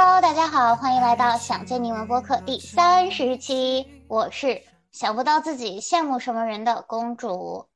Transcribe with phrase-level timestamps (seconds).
[0.00, 7.68] 大家好，欢迎来到想见你们播客第三十期，我是想不到自己羡慕什么人的公主。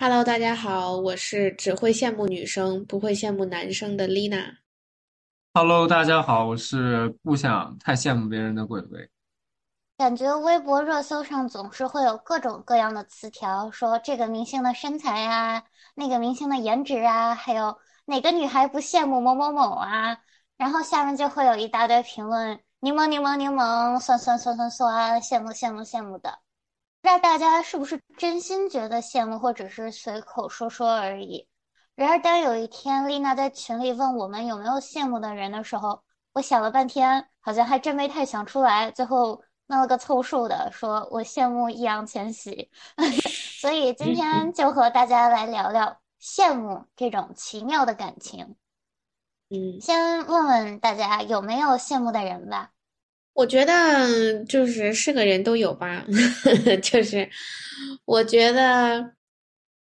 [0.00, 4.56] Hello，大家好，我是只会羡慕女生不会羡慕男生的 Lina。
[5.54, 9.08] Hello，大家好，我是不想太羡慕别人的鬼鬼。
[9.96, 15.62] 感觉微博热搜上总是会有各种各样的词条，说这个明星的身材啊，
[15.94, 20.18] 那个明星的颜值啊，还有哪个女孩不羡慕某某某啊，
[20.58, 26.40] 然后下面就会有一大堆评论，柠檬柠檬柠檬，酸酸酸酸酸，羡慕羡慕羡慕的。
[27.00, 31.48] 不知道大家是不是真心觉得羡慕，或者是随口说说而已。
[31.94, 36.02] 然而当有一天丽娜在群里问我们有没有羡慕的人的时候，
[36.34, 39.42] 我想了半天，好像还真没太想出来，最后。
[39.70, 42.70] 弄了个凑数的，说我羡慕易烊千玺，
[43.60, 48.56] 所以今天就和大家来聊聊羡慕这种奇妙的感情。
[49.50, 52.72] 嗯，先问问大家有没有羡慕的人吧？
[53.34, 56.04] 我觉得就是是个人都有吧，
[56.82, 57.28] 就是
[58.04, 59.14] 我觉得，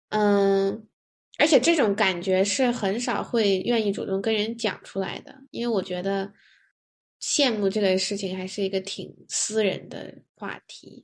[0.09, 0.87] 嗯，
[1.39, 6.31] 而且这种感觉是很少会愿意主动跟人讲出来的，因为我觉得。
[7.19, 11.03] 羡慕这个事情还是一个挺私人的话题，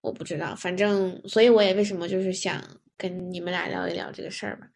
[0.00, 2.64] 我不知道，反正所以我也为什么就是想
[3.00, 4.66] 跟你们俩聊一聊这个事儿吧。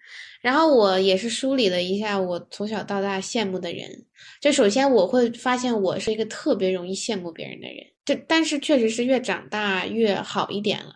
[0.41, 3.89] 然后我也是梳理了一下我从小到大羡慕的人，
[4.41, 10.95] 就首先我会发现我是一个特别容易羡慕别人的人，这但是确实是越长大越好一点了，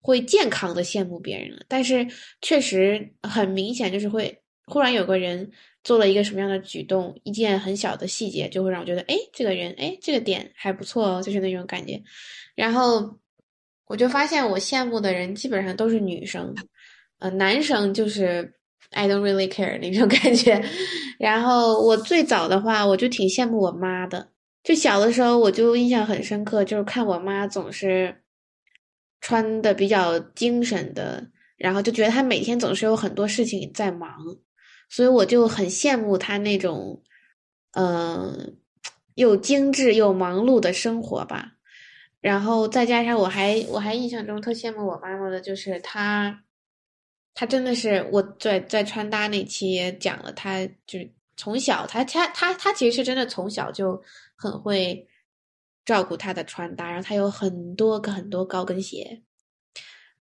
[0.00, 2.06] 会健康的羡慕别人了，但是
[2.40, 5.50] 确实很明显就是会忽然有个人。
[5.84, 12.02] 做了一个什么样的举动，一件很小的细节就会让我觉得，哎，这个人，哎，这个点还不错哦，就是那种感觉。
[12.54, 13.16] 然后
[13.88, 16.54] 我就发现，我羡慕的人基本上都是女生，
[17.18, 18.52] 呃，男生就是
[18.90, 20.62] I don't really care 那种 感觉。
[21.18, 24.28] 然后我最早的话，我就挺羡慕我妈的，
[24.62, 28.22] 就小的时候我就印象很深刻，就是看我妈总是
[29.20, 34.10] 穿的比较精神的，然后就觉得她每天总是有很多事情在忙。
[34.90, 37.02] 所以我就很羡慕他那种，
[37.72, 38.56] 嗯，
[39.16, 41.57] 又精致又忙碌的生活吧。
[42.20, 46.44] 然后再加上我还我还印象中特羡慕我妈妈的，就是她，
[47.34, 54.02] 她真的是我在在穿搭那期也讲了，她就是从小她她她她其实是真的从小就
[54.36, 55.06] 很会
[55.84, 59.22] 照顾她的穿搭，然后她有很多个很多高跟鞋。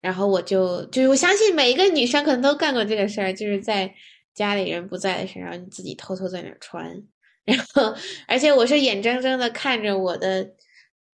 [0.02, 3.94] 然后我就就是我相信每一个女生可能都干过这个事儿，就是在。
[4.36, 7.02] 家里人不在的时候，你自己偷偷在那穿，
[7.46, 7.96] 然后，
[8.28, 10.46] 而且我是眼睁睁的看着我的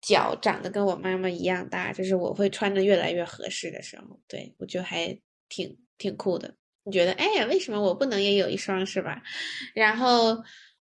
[0.00, 5.18] 脚长得跟我妈妈一样大，就是我会穿的越来越合适的时候，对我觉得还
[5.48, 6.54] 挺挺酷的。
[6.84, 9.22] 你觉得，哎呀，为什么我不能也有一双是吧？
[9.74, 10.42] 然后，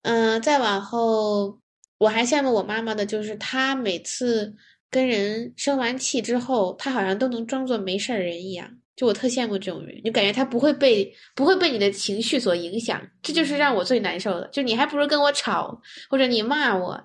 [0.02, 1.60] 嗯，再往后，
[1.98, 4.54] 我还羡慕我妈妈的，就是她每次
[4.88, 8.70] 跟人生完气之后，她好像都能装作没事人一样。
[8.96, 14.46] 就我特羡慕这种人，就感觉他不会被不会被你的情绪所影响，这就是让我最难受的。
[14.48, 17.02] 就你还不如跟我吵，或者你骂我，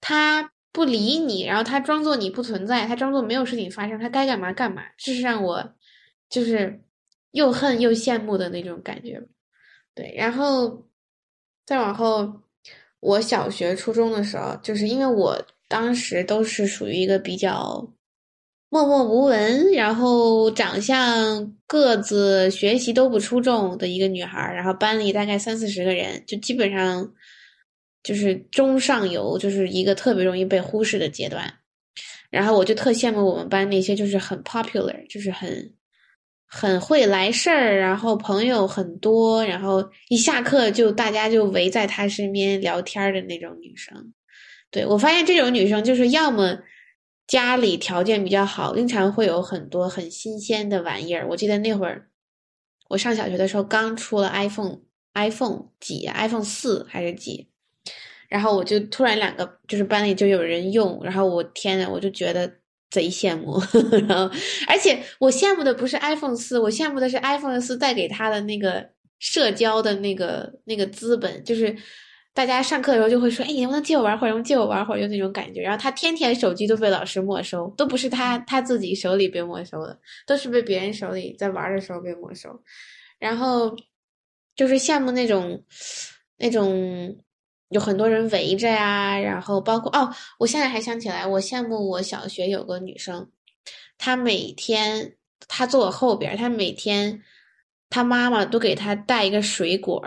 [0.00, 5.74] 他不理你，然后他装作你不存在，他装作没有事情发生，他该干嘛干嘛，这是让我
[6.28, 6.82] 就是
[7.30, 9.22] 又恨又羡慕的那种感觉。
[9.94, 10.88] 对，然后
[11.64, 12.40] 再往后，
[12.98, 17.92] 我小学初中的时候，就是因为我当时都是属于一个比较。
[18.70, 27.08] 默默无闻，然后长相、个子、学习都不出众的一个女孩，然后班里大概三四十个人，就基本上
[28.04, 31.52] 就是中上游，就是一个特别容易被忽视的阶段。
[32.30, 35.74] 然后我就特羡慕我们班那些就是很 popular，就是很
[36.46, 44.12] 很会来事儿，然后朋友很多，然后一下课就大家就围在她身边聊天的那种女生。
[44.70, 46.60] 对我发现这种女生就是要么。
[47.26, 51.26] 家里条件比较好，经常会有很多很新鲜的玩意儿。
[51.26, 52.10] 我记得那会儿，
[52.90, 57.48] 我上小学的时候刚出了 iPhone，iPhone 几？iPhone 四还是几？
[58.34, 62.52] 然后我就突然两个，就是班里就有人用，然后我天呐，我就觉得
[62.90, 63.60] 贼羡慕。
[64.08, 64.28] 然后，
[64.66, 68.90] 而且我羡慕的不是 iPhone 四，我羡慕的是 iPhone 四带给他的那个
[69.20, 71.76] 社交的那个那个资本，就是。
[72.36, 74.30] 大家上课的时候就会说：“哎，你能不能借我玩会儿？
[74.32, 75.62] 能借我玩会儿？”就那种感觉。
[75.62, 79.96] 然后他天天手机都被老师没收，都不是他他自己手里被没收的，
[80.26, 82.50] 都是被别人手里在玩的时候被没收。
[83.20, 83.72] 然后
[84.56, 85.62] 就是羡慕那种
[86.38, 87.16] 那种
[87.74, 89.18] 有很多人围着呀。
[89.18, 93.28] 然后包括哦，我现在还想起来，我羡慕我小学有个女生，
[93.98, 95.14] 她每天
[95.46, 97.20] 她坐我后边，她每天
[97.90, 100.02] 她妈妈都给她带一个水果。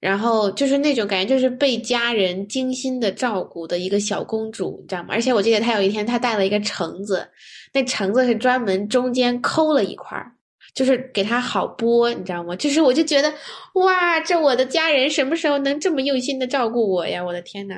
[0.00, 5.08] 然后就是那种感觉，就是被家人精心的照顾的一个小公主，你知道吗？
[5.10, 7.28] 而且我记得她有一天，她带了一个橙子，
[7.72, 10.30] 那橙子是专门中间抠了一块儿，
[10.78, 12.54] 就是给他好播，你知道吗？
[12.54, 13.34] 就是我就觉得，
[13.74, 17.24] 哇，这我的家人什么时候能这么用心的照顾我呀？
[17.24, 17.74] 我的天呐！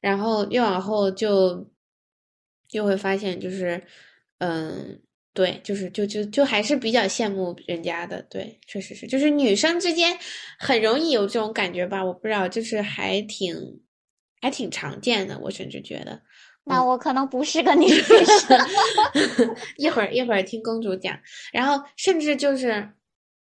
[0.00, 1.68] 然后越往后就，
[2.68, 3.82] 就会发现，就是，
[4.38, 5.00] 嗯。
[5.34, 10.16] 对，就是就就就还是比较羡慕人家的，对，确实是，就是女生之间
[10.58, 12.02] 很容易有这种感觉吧？
[12.02, 13.54] 我不知道，就是还挺
[14.40, 16.22] 还挺常见的，我甚至觉得。
[16.66, 18.16] 那我可能不是个女生。
[19.78, 21.18] 一会儿一会儿听公主讲，
[21.52, 22.90] 然后甚至就是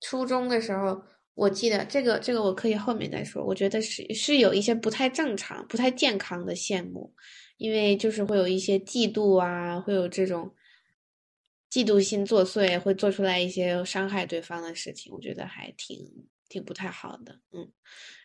[0.01, 1.01] 初中的时候，
[1.35, 3.43] 我记得这个这个我可以后面再说。
[3.43, 7.13] 我觉得是是有一些不太正常、不太健康的羡慕，
[7.57, 10.53] 因为就是会有一些嫉妒啊，会有这种。
[11.71, 15.99] 嫉妒心作祟，会做出来一些伤害对方的事情，我觉得还挺
[16.49, 17.65] 挺不太好的，嗯。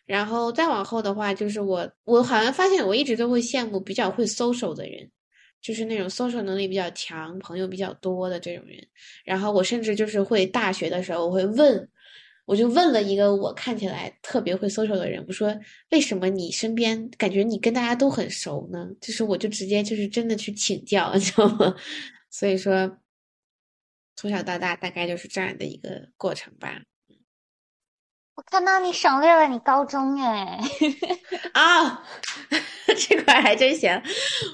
[0.05, 5.09] 然后再往后的话，就是我我好像发现我一直都会羡慕比较会 social 的人，
[5.61, 8.85] 就是那种 social 能力比较强、朋友比较多的这种人。
[9.23, 11.89] 然后我甚至就是会大学的时候，我会问，
[12.45, 15.55] 我就问了一个我看起来特别会 social 的人，我说
[15.91, 18.87] 为什么你身边感觉你跟大家都很熟呢？
[19.01, 21.75] 就是我就直接就是真的去请教，你知道吗？
[22.29, 22.99] 所以说。
[24.17, 26.81] 从小到大，大概就是这样的一个过程吧。
[28.35, 30.59] 我看到你省略了你高中哎，
[31.53, 32.03] 啊
[33.07, 33.89] 这块还真行。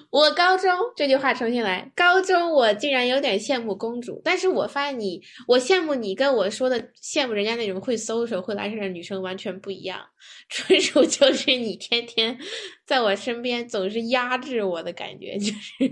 [0.09, 9.99] 我高中这句话重新来，高中我竟然有点羡慕公主，但是我发现你，我羡慕你跟我说的羡慕人家那种会 social 会来事的女生完全不一样，
[10.47, 12.37] 纯属 就是你天天
[12.85, 15.89] 在我身边总是压制我的感觉，就是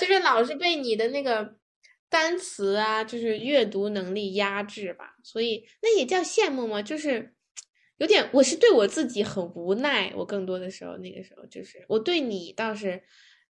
[0.00, 1.59] 就是老是被你的那个。
[2.10, 6.82] 单词啊，就是阅读能力压制吧，所以那也叫羡慕吗？
[6.82, 7.32] 就是
[7.98, 10.12] 有点，我是对我自己很无奈。
[10.16, 13.00] 我更多的时候，那个时候就是我对你倒是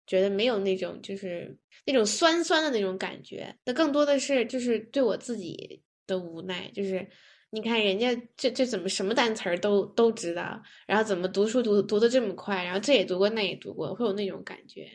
[0.06, 1.56] 觉得没有那种，就是
[1.86, 3.54] 那种酸酸的那种感觉。
[3.64, 6.68] 那更多的是就是对我自己的无奈。
[6.74, 7.06] 就是
[7.50, 14.90] 你看人家这这怎么什么单词儿都都知道，然后怎么读书读读的这么快，然后这也读过那也读过，会有那种感觉。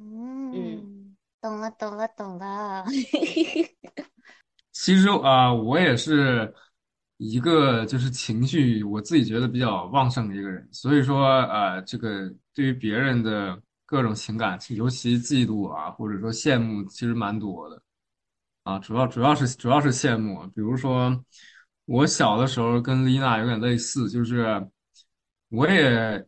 [0.00, 0.95] 嗯。
[1.40, 2.84] 懂了，懂了，懂了。
[4.72, 6.52] 其实啊，我也是
[7.18, 17.80] 一个就是情绪我自己觉得比较旺盛的一个人，所以说呃，这个对于别人的各种情感，尤其嫉妒啊，或者说羡慕，其实蛮多的
[18.64, 18.78] 啊。
[18.80, 21.24] 主要主要是主要是羡慕，比如说
[21.86, 24.68] 我小的时候跟丽娜有点类似，就是
[25.50, 26.26] 我也。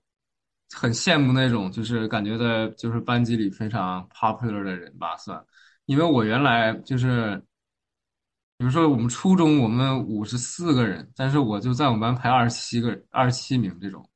[0.75, 5.43] 很羡慕那种，就是感觉在就是班级里非常 popular 的人吧，算。
[5.87, 7.43] 因为我原来就是，
[8.59, 14.06] 比如说我们初中我们五十四个人，但是我就在我们班排二十七个二十七名这种。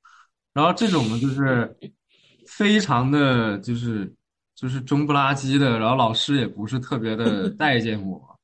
[0.53, 1.75] 然后这种呢，就是
[2.47, 4.15] 非常的就是
[4.55, 8.39] 就是中不拉几的，然后老师也不是特别的 待见我，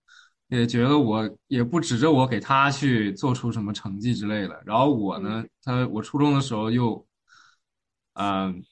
[0.49, 4.63] 也觉得我也不指着我给他去做出什么成绩之类的。
[4.65, 7.07] 然后我呢，他我初中的时候又。
[8.21, 8.65] 嗯，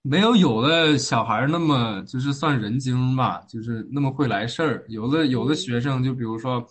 [0.00, 4.84] 没有有的小孩那么就是算人精吧，就是那么会来事儿。
[4.88, 6.66] 有的有的学生，就比如说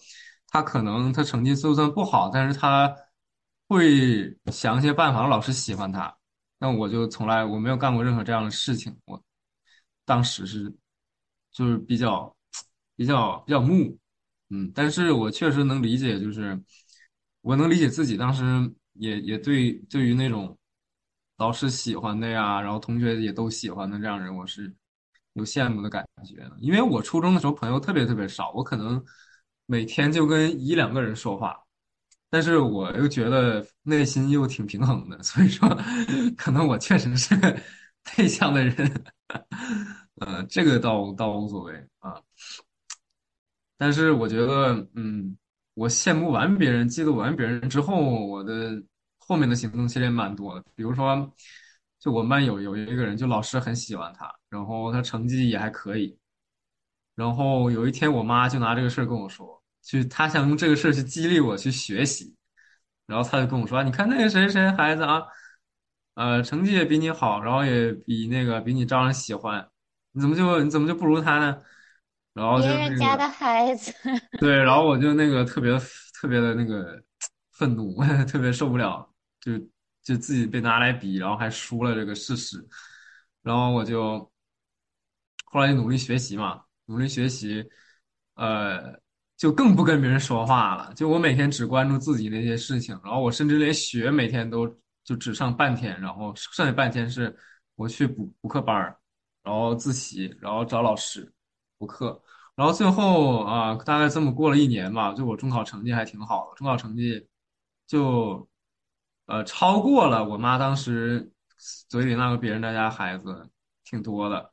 [0.47, 2.91] 他可能他成绩就算不好，但是他
[3.67, 6.11] 会想一些办法让老师喜欢他。
[6.57, 8.97] 那我就从来我没有干过任何这样的事情。
[9.05, 9.23] 我
[10.03, 10.73] 当时是
[11.51, 12.35] 就是比较
[12.95, 13.95] 比较比较木，
[14.49, 16.59] 嗯，但是我确实能理解，就是
[17.41, 18.43] 我能理解自己当时
[18.93, 20.57] 也也对对于那种。
[21.41, 24.71] 老师喜欢的呀，然后同学也都喜欢的这样人，我是
[25.33, 26.55] 有羡慕的感觉的。
[26.59, 29.03] 因为我初中的时候朋友特别特别少，我可能
[29.65, 31.57] 每天就跟一两个人说话，
[32.29, 35.67] 但是我又觉得内心又挺平衡的， 所以说
[36.37, 37.35] 可能我确实是
[38.19, 39.03] 内向的人，
[40.21, 42.21] 呃，这个倒倒无所谓啊。
[43.79, 45.35] 但是我觉得，嗯，
[45.73, 48.83] 我羡慕完别人，嫉妒完别人之后，我的。
[49.31, 51.33] 后面的行动其实也蛮多的，比如说，
[52.01, 56.17] 就我们班有有一个人，就老师很喜欢他，然后他成绩也还可以，
[57.15, 62.35] 然后有一天我妈就拿这个事儿跟我说，去他想用这个事儿去激励我去学习，
[63.05, 65.21] 然后他就跟我说，你看那个谁谁孩子啊，
[66.15, 69.65] 呃，成绩也比你好，然后也比那个比你招人喜欢，
[70.11, 71.57] 你怎么就你怎么就不如他呢？
[72.33, 73.93] 然后就别人家的孩子，
[74.39, 75.71] 对，然后我就那个特别
[76.19, 77.01] 特别的那个
[77.51, 79.10] 愤怒， 特别受不了。
[79.41, 79.57] 就
[80.03, 82.65] 就自己被拿来比，然后还输了这个事实，
[83.41, 84.31] 然后我就
[85.45, 87.65] 后来就努力学习嘛，努力学习，
[88.35, 88.97] 呃，
[89.37, 90.93] 就更不跟别人说话了。
[90.93, 94.67] 就我每天只关注自己那些事情，然后我甚至连学每天都
[95.03, 97.35] 就只上半天，然后剩下半天是
[97.75, 98.97] 我去补补课班儿，
[99.43, 101.31] 然后自习，然后找老师
[101.77, 102.21] 补课，
[102.55, 107.27] 然后最后啊，大概这么过了一年吧，就我中考成绩还挺好的，中考成绩
[107.87, 108.47] 就
[109.31, 111.31] 呃超过了我妈当时
[111.87, 113.49] 嘴里那个别人家家孩子
[113.85, 114.51] 挺多的。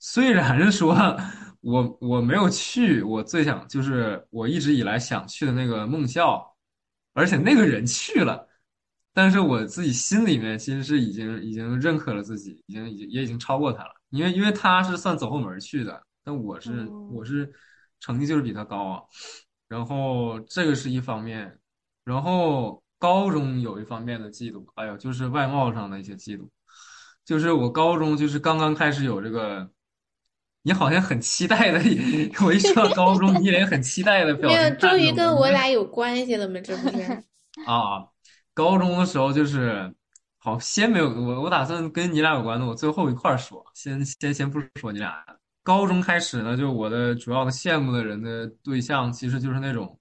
[0.00, 0.94] 虽然说
[1.60, 6.56] 我我没有去，我最想就是我一直以来想去的那个梦校，
[7.14, 8.48] 而且那个人去了，
[9.12, 17.52] 但是我自己心里面其实是已经已经认可了自己，已经已经也已经超过他了，因为因为他是算走后门去的，但我是我是
[18.00, 19.02] 成绩就是比他高啊，
[19.68, 21.58] 然后这个是一方面，
[22.04, 26.48] 然后高中有一方面的嫉妒，哎呦，就是外貌上的一些嫉妒，
[27.24, 29.70] 就是我高中就是刚刚开始有这个。
[30.62, 31.78] 你好像很期待的，
[32.44, 34.58] 我一说到高中，你脸很期待的表情。
[34.58, 36.58] 没有，终于跟我俩有关系了吗？
[36.58, 37.04] 这不是？
[37.64, 38.02] 啊，
[38.52, 39.94] 高中的时候就是，
[40.38, 45.24] 好，先没有我，我打算跟你俩有关的，我最后一块说，先先先不说你俩。
[45.62, 49.96] 高中开始呢，就我的主要的羡慕的人的对象，其实就是那种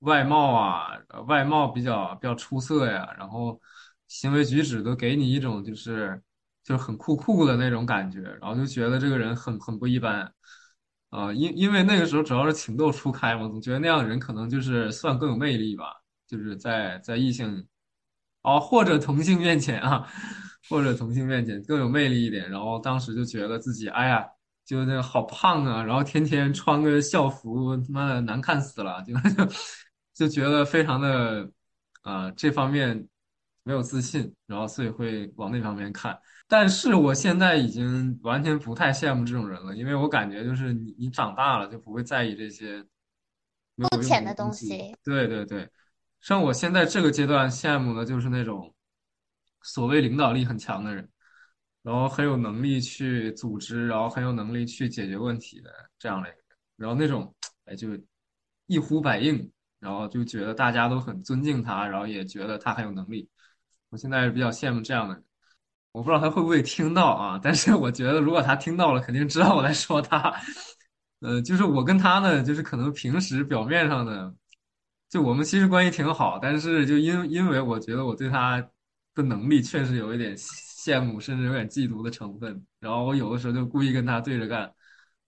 [0.00, 0.88] 外貌啊，
[1.26, 3.60] 外貌比较比较出色呀，然后
[4.06, 6.22] 行为举止都给你一种就是。
[6.64, 10.30] 就是很酷酷的那种感觉，然后就觉得这个人很很不一般，
[11.08, 15.86] 啊，因因为那个时候主要是情窦初开嘛，总觉得那样的人可能就是算更有魅力吧，
[16.26, 17.66] 就是在在异性，
[18.42, 20.06] 哦或者同性面前啊，
[20.68, 24.26] 或者同性面前更有魅力一点，然后当时就觉得自己哎呀，
[24.66, 29.54] 就那个好胖啊，然后天天穿个校服，他妈的难看死了，就就
[30.18, 31.48] 就觉得非常的
[32.02, 33.06] 啊这方面
[33.62, 36.18] 没有自信，然后所以会往那方面看。
[36.48, 42.84] 但是我现在已经完全不太羡慕这种人了，因为我感觉就是你你长大了就不会在意这些
[43.76, 44.96] 肤浅的东西。
[45.04, 45.70] 对对对，
[46.20, 48.74] 像我现在这个阶段羡慕的就是那种
[49.62, 51.08] 所谓领导力很强的人，
[51.84, 57.32] 然后很有能力去组织，然后很有能力去解决问题的这样的一个人，然后那种
[57.66, 57.88] 哎就
[58.66, 59.48] 一呼百应，
[59.80, 63.28] 然后就觉得大家都很尊敬他，然后也觉得他很有能力。
[63.90, 65.24] 我现在是比较羡慕这样的人。
[65.92, 70.34] 我不知道他会不会听到啊，但是我觉得如果他听到了，肯定知道我在说他。
[71.20, 74.32] 呃，就是我跟他呢，就是可能平时表面上呢，
[75.08, 78.60] 就我们其实关系挺好，但是就因因为我觉得我对他
[79.14, 84.72] 的能力确实有一点羡慕，甚至有点嫉妒的成分，然后我有的时候就故意跟他对着干，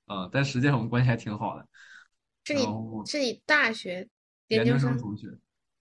[0.07, 1.66] 啊，但实际上我们关系还挺好的。
[2.45, 2.62] 是你
[3.07, 4.09] 是你大学
[4.50, 5.26] 研究生同学？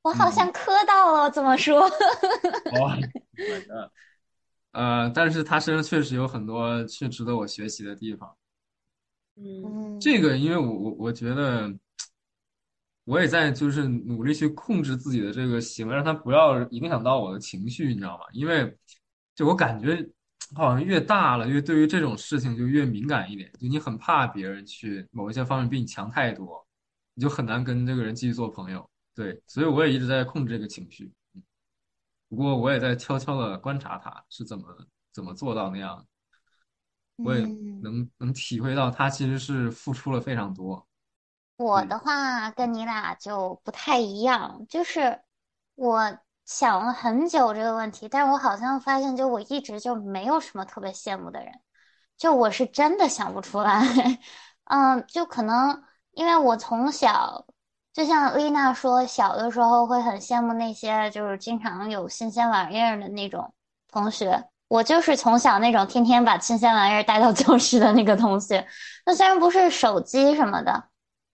[0.01, 1.81] 我好像磕到了，怎么说？
[2.79, 2.97] 哇，
[4.71, 8.35] 呃，但是他身上确实有很多去值得我学习的地方。
[9.35, 11.73] 嗯，这个因为我我我觉得，
[13.03, 18.23] 我也在就是努力去控制自己的这个行为，让他不要影响到我的情绪，你知道吗？
[18.31, 18.77] 因为
[19.35, 20.07] 就我感觉
[20.55, 26.65] 好像越大了，越对于这种事情就越敏感一点，就你很怕别人去某一些方面比你强太多，
[27.19, 28.89] 你就很难跟这个人继续做朋友。
[29.13, 31.11] 对，所以我也一直在控制这个情绪。
[32.29, 34.63] 不过我也在悄悄的观察他是怎么
[35.11, 36.07] 怎么做到那样，
[37.17, 37.41] 我也
[37.83, 40.87] 能能体会到他其实是付出了非常多。
[41.57, 45.19] 我的话跟你俩就不太一样，就是
[45.75, 51.51] 我想了很久这个问题，但我好像发现，就我一直就没有什么特别羡慕的人，
[52.15, 53.81] 就我是真的想不出来。
[54.71, 55.83] 嗯，就可能
[56.19, 57.45] 因为我从小。
[57.93, 63.53] 就像丽娜说，小的时候会很羡慕那些就是经常有新鲜玩意儿的那种
[63.89, 64.43] 同学。
[64.67, 68.67] 我就是从小那种天天把新鲜玩意儿带到教室的那个同学。
[69.05, 70.83] 那虽然不是手机什么的，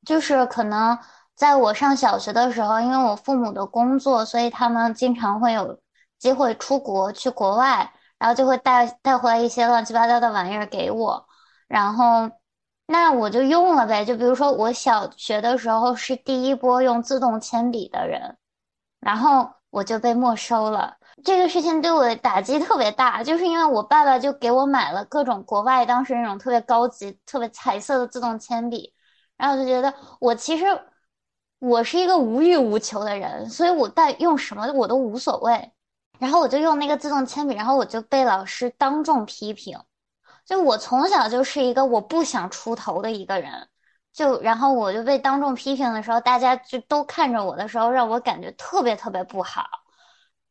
[0.05, 0.97] 就是可能
[1.35, 5.79] 在我上小学的时候，因为我父母的工作，所以他们经常会有
[6.19, 11.27] 机会出国去国外，然后就会带带回来一些乱七八糟的玩意儿给我，
[11.67, 12.29] 然后。
[12.87, 18.37] 那我就用了呗，就比如说我小学的时候是第一波用自动铅笔的人，
[18.99, 20.95] 然后我就被没收了。
[21.23, 28.93] 这个事情对我的打击特别大，就是因为我爸爸就给我买了各种国外当时那种特别高级、特别彩色的自动铅笔，
[29.37, 30.65] 然后我就觉得我其实
[31.59, 35.71] 我是一个无欲无求的人，所以我带用什么我都无所谓。
[36.19, 39.77] 然后我就用那个自动铅笔，然后我就被老师当众批评。
[40.45, 43.67] 就我从小就是一个我不想出头的一个人，
[44.13, 49.65] 就然后我就被当众批评的时候，大家就都看着我的时候，让我感觉特别特别不好。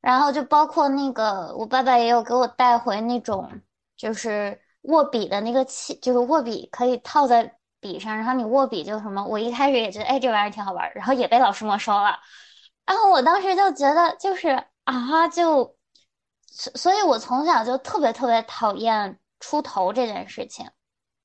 [0.01, 3.51] 然后就包括那个我爸爸也有给我带回那种
[3.97, 12.19] 就是握笔的那个器，就是握笔可以套在笔上，然后你握笔就什么，我一开始也觉得哎这玩意儿挺好玩，然后也被老师没收了，
[12.85, 15.77] 然后我当时就觉得就是啊就
[16.47, 20.67] 所，所以，我从小就特别特别讨厌出头这件事情，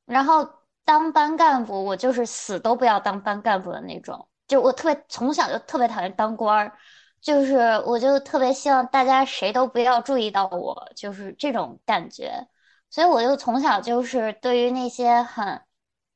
[0.06, 0.46] 然后
[0.84, 6.78] 当班干部，我就是死都不要当班干部的那种，就我特别从小就特别讨厌当官儿。
[7.22, 12.48] 就是我就特别希望大家谁都不要注意到我，就是这种感觉。
[12.90, 15.62] 所以我就从小就是对于那些很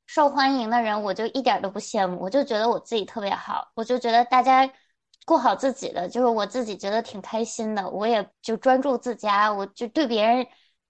[0.08, 4.70] 受欢迎的人，我就一点都不羡慕，我就觉得我自己特别好，我就觉得大家
[5.26, 10.48] 过好自己的，就是我自己觉得挺开心的，我也就专注自家，我就对别人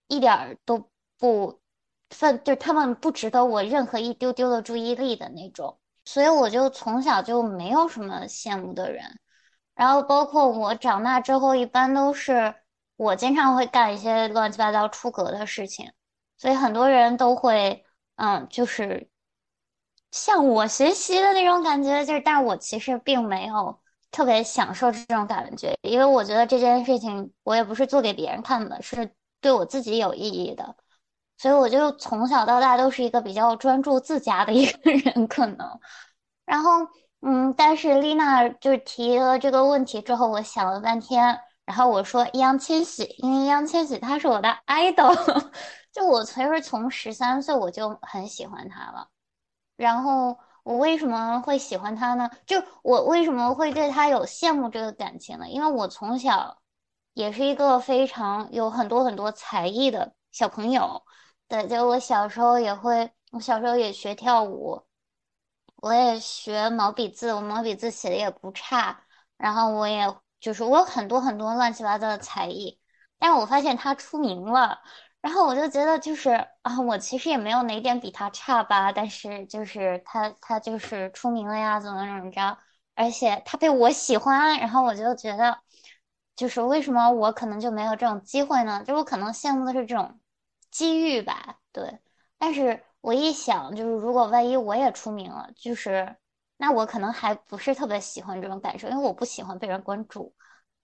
[0.08, 0.90] 一点儿都
[1.24, 1.62] 不
[2.10, 5.80] 分，就他们不值得我任何一丢丢的注意力的那种。
[6.04, 9.06] 所以我就从小就没有什么羡慕的人。
[9.74, 12.54] 然后包括我长大之后，一般都是
[12.98, 15.94] 我经常会干一些乱七八糟出格的事情，
[16.38, 17.86] 所以很多人都会，
[18.18, 19.10] 嗯，就是
[20.12, 23.80] 向我学习的那种感觉，就是，但是我其实并没有
[24.12, 30.76] 特别享受这种感觉，因为我觉得这件事情我也不是做给别人看的，是对我自己有意义的，
[31.38, 35.80] 所以我就从小到大都是一个比较专注自家的一个人，可能，
[36.46, 36.72] 然后。
[37.26, 45.16] 嗯，但是丽娜就是提了这个问题之后，我想了半天，然后我说易烊千玺，因为易烊千玺他是我的 idol，
[45.94, 49.08] 就我其实从十三岁我就很喜欢他了。
[49.78, 52.30] 然后我为什么会喜欢他呢？
[52.46, 55.48] 就我为什么会对他有羡慕这个感情呢？
[55.48, 56.58] 因为我从小
[57.14, 61.02] 也是一个非常有很多很多才艺的小朋友，
[61.54, 64.82] 对，就我小时候也会，我小时候也学跳舞。
[65.76, 69.04] 我也学毛笔字，我毛笔字写的也不差。
[69.38, 70.04] 然后我也
[70.40, 72.80] 就是我有很多很多乱七八糟的才艺，
[73.20, 74.80] 但是我发现他出名了，
[75.22, 76.32] 然后我就觉得就是
[76.64, 78.92] 啊，我其实也没有哪点比他差吧。
[78.92, 82.58] 但是就是他他就是出名了呀，怎么怎么着，
[82.96, 85.60] 而且他被我喜欢，然后我就觉得
[86.36, 88.84] 就是为什么我可能就没有这种机会呢？
[88.84, 90.20] 就我可能羡慕的是这种
[90.74, 92.00] 机遇吧，对，
[92.38, 92.84] 但是。
[93.04, 96.16] 我一想，就是如果万一我也出名了，就是
[96.56, 100.34] 那我可能还不是特别喜欢这种感受，因为我不喜欢被人关注。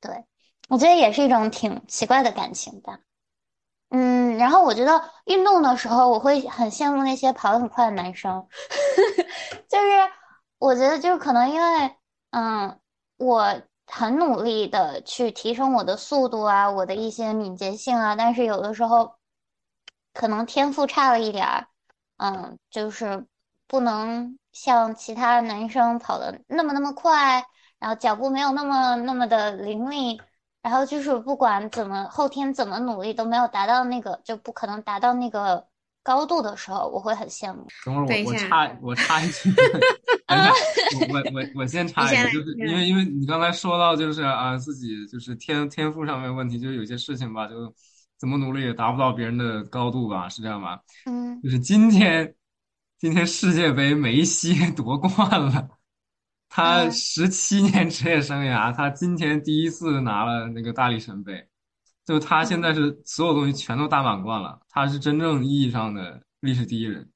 [0.02, 0.25] 对，
[0.67, 2.99] 我觉得也是一种挺奇怪的感情吧。
[3.91, 8.45] 嗯，然后我觉得运动的时候，我会很羡慕那些跑得很快的男生，
[9.69, 10.12] 就是
[10.58, 11.95] 我觉得就是可能因为
[12.32, 12.78] 嗯，
[13.15, 19.15] 我很努力的去提升我的速度啊，我的一些敏捷性啊，但是有的时候
[20.13, 21.67] 可能天赋差了一点儿。
[22.22, 23.26] 嗯，就是
[23.65, 27.41] 不能像其他男生跑的那么那么快，
[27.80, 30.19] 然后脚步没有那么那么的凌厉，
[30.62, 35.65] 然后就是不管怎么后天怎么努力都没有达到那个，就不可能达到那个
[36.04, 37.65] 高度的时候，我会很羡慕。
[37.86, 39.50] 等会儿我我插我插一句，
[40.28, 47.74] 我我我我先插一句，就是因为因为你刚才说到就是啊自己就是天天赋上面问题，就有些事情吧就。
[48.19, 50.27] 怎么努力也达不到别人的高度吧？
[50.27, 50.82] 是这样吧？
[51.05, 52.36] 嗯，就是今天，
[52.97, 55.69] 今天世界杯梅西 夺冠了，
[56.49, 61.47] 他十七年职业生涯，他今天第一次拿了那个大力神杯，
[62.03, 67.10] 就他现在是所有东西全都大满贯了，他是真正意义上的历史第一人。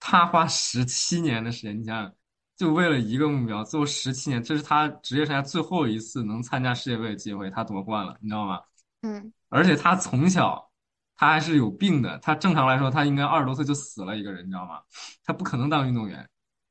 [0.00, 2.12] 他花十七年的时间，你想想，
[2.56, 8.58] 就为了一个目标，最后十七年，这是他职业生涯最后一次能参加世界杯的机会，他夺冠了，你知道吗？
[9.02, 9.32] 嗯。
[9.50, 10.70] 而且他从小，
[11.16, 12.18] 他还是有病的。
[12.22, 14.80] 他正常来说，他应该二十多岁就死了一个人，你知道吗？
[15.24, 16.26] 他不可能当运动员，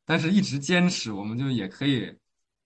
[0.05, 2.11] 但是一直坚持，我们就也可以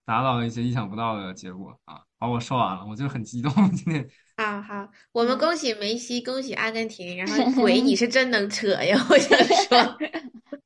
[0.06, 2.02] 达到一些意想不到的结果啊！
[2.20, 4.08] 好，我说完了，我就很激动 今天。
[4.36, 7.18] 啊好，我们恭喜梅西，恭喜阿根廷。
[7.18, 8.98] 然后 鬼，你是真能扯呀！
[9.10, 9.98] 我想说，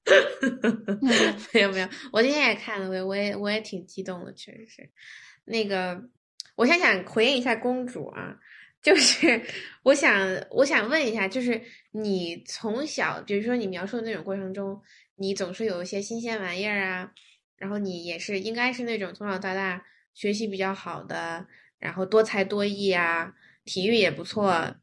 [1.53, 4.91] 没有没有，我今天也看了，我我也我也挺激动的，确实是。
[5.45, 6.01] 那个，
[6.55, 8.36] 我先想回应一下公主啊。
[8.82, 9.42] 就是
[9.84, 11.62] 我想，我想问一下，就是
[11.92, 14.82] 你从小，比如说你描述的那种过程中，
[15.16, 17.12] 你总是有一些新鲜玩意儿啊，
[17.58, 21.46] 然后你也是应该是那种从小到大学习比较好的，
[21.80, 23.34] 然后多才多艺啊，
[23.66, 24.76] 体育也不错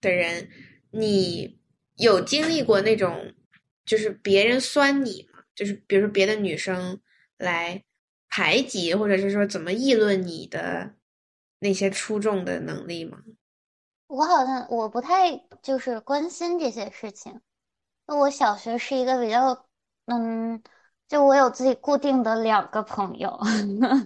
[0.00, 0.48] 的人，
[0.92, 1.58] 你
[1.96, 3.34] 有经历过那种
[3.84, 5.40] 就是别人酸你吗？
[5.54, 6.98] 就是比如说别的女生
[7.36, 7.82] 来
[8.28, 10.94] 排挤，或者是说怎么议论你的？
[11.58, 13.18] 那些出众的能力吗？
[14.06, 17.40] 我好像我不太就是关心这些事情。
[18.06, 19.66] 我小学是一个比较，
[20.06, 20.62] 嗯，
[21.06, 23.38] 就我有自己固定的两个朋友，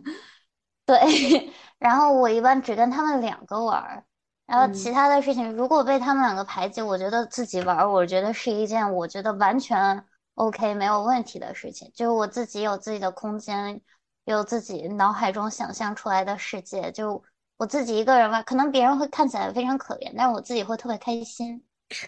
[0.85, 4.05] 对，然后我一般只跟他们两个玩儿，
[4.47, 11.93] 然后其他的事情如果被他们两个排挤，我觉得自己玩儿，我觉得是一件我觉得完全 OK 没有问题的事情。
[11.95, 13.81] 就是我自己有自己的空间，
[14.25, 16.91] 有自己脑海中想象出来的世界。
[16.91, 17.23] 就
[17.57, 21.63] 我自己一个人玩，可能别人会看起来非常可怜，但是我自己会特别开心。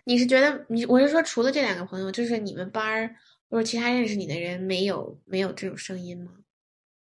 [0.04, 3.14] 你是觉得你我是说，除了这两个朋友，就是你们班儿
[3.50, 6.32] 或者其他认识你的人，没有没有这种声音吗？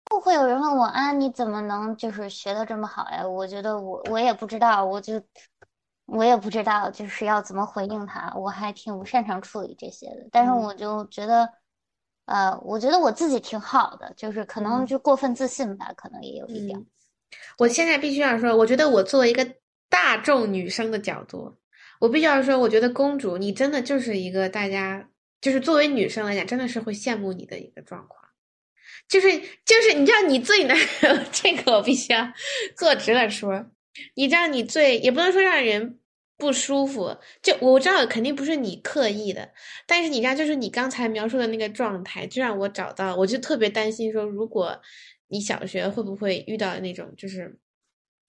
[0.04, 3.26] 不会有人问我啊，你怎么能就是学的这么好呀？
[3.26, 5.22] 我觉得我我也不知道，我就
[6.06, 10.28] 我也不知道就是要怎么回应他，我还挺不擅长处理这些的。
[10.30, 11.48] 但是嗯我就觉得，
[12.26, 16.78] 呃，我觉得我自己挺好的，就是可能嗯就过分自信吧，可能也有一点。
[16.78, 16.86] 嗯，
[17.58, 19.46] 我现在必须要说，我觉得我作为一个
[19.88, 21.56] 大众女生的角度，
[22.00, 25.08] 我必须要说，我觉得公主你真的就是一个大家
[25.40, 28.22] 就是作为女生来讲，真的是会羡慕你的一个状况。
[29.08, 30.76] 就是就是，你知道你最难，
[31.32, 32.32] 这个我必须要
[32.76, 33.66] 坐直了说。
[34.14, 35.98] 你知道你最也不能说让人
[36.38, 39.50] 不舒服，就我知道肯定不是你刻意的，
[39.86, 44.80] 但是你知道，就是你刚才描述的那个状态，就让我找到，我就特别担心说，如果
[45.32, 47.58] 你小学会不会遇到那种就是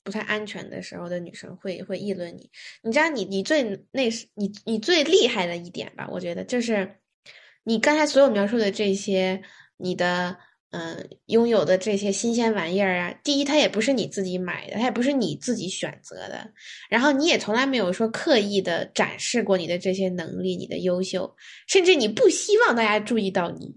[0.03, 2.49] 不太安全的时候的女生会会议论你？
[2.81, 6.07] 你知道你你最那是你你最厉害的一点吧？
[6.09, 6.97] 我觉得就是
[7.65, 9.43] 你刚才所有描述的这些，
[9.77, 10.37] 你的。
[10.75, 16.51] 嗯，拥有的这些新鲜玩意儿啊，第一，它也不是你自己买的，它也不是你自己选择的，
[16.89, 21.31] 然后你也从来没有说刻意的展示过你的这些能力，你的优秀，
[21.67, 23.71] 甚至你不希望大家注意到你，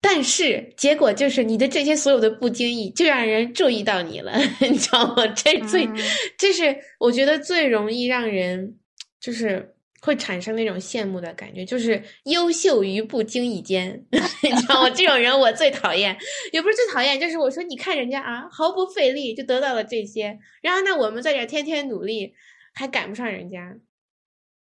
[0.00, 5.26] 但是结果就是你的这些所有的不经意就让人注意到你了， 你知道吗？
[5.28, 5.96] 这最，嗯
[6.36, 8.78] 这是我觉得最容易让人
[9.20, 9.74] 就是。
[10.00, 14.00] 会产生那种羡慕的感觉，就是优秀于不经意间，
[14.44, 14.90] 你知道吗？
[14.94, 16.16] 这种人我最讨厌，
[16.52, 22.32] 也不是最讨厌，就是我说你看人家啊，毫不费力就得到了这些，然后呢，我们在这天天努力，
[22.72, 23.76] 还赶不上人家，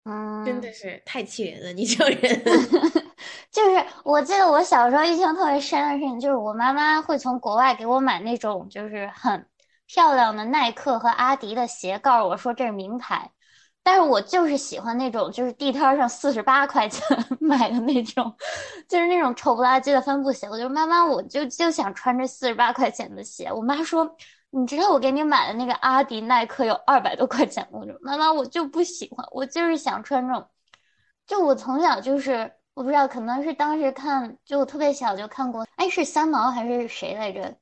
[0.05, 1.73] 嗯，真的是太气人了！
[1.73, 2.41] 你这种人，
[3.53, 9.47] 就是我记得我小时候印象特别深的事情，就是我妈妈会从国外给我买那种就是很
[9.85, 13.31] 漂亮的耐克和阿迪的鞋，告诉我说这是名牌。
[13.85, 17.05] 但是我就是喜欢那种就是地摊上四十八块钱
[17.39, 18.33] 买的那种，
[18.87, 20.49] 就是那种丑不拉几的帆布鞋。
[20.49, 23.51] 我就妈妈，我就就想穿这四十八块钱的鞋。
[23.51, 24.15] 我妈说，
[24.51, 27.79] 你知道我给你买的那个阿迪耐克有二百多块钱吗？
[27.81, 30.47] 我说妈妈，我就不喜欢，我就是想穿这种。
[31.27, 37.55] 就我从小就是，我不知道，可能是当时看，就我特别小就看过，哎，是三毛还是谁来着？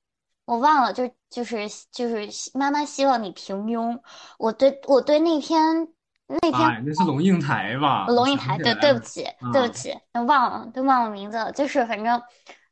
[0.46, 4.00] 我忘了，就就是就是妈妈希望你平庸。
[4.38, 5.88] 我对我对那篇
[6.28, 8.08] 那篇哎，那是龙应台吧？
[8.08, 9.94] 龙应台，对，对不起，对啊不起，
[10.28, 11.52] 忘了，都忘了名字了。
[11.52, 12.22] 就是反正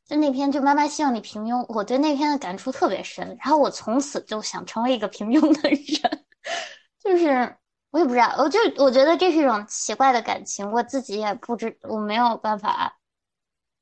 [0.04, 3.26] 就那篇，就妈妈希望你平庸，我对那篇的感触特别深。
[3.40, 6.24] 然后我从此就想成为一个平庸的人，
[7.02, 7.56] 就是
[7.90, 12.98] 我也不知道，我就我觉得这是一种奇怪的感情，我自己也不知，我没有办法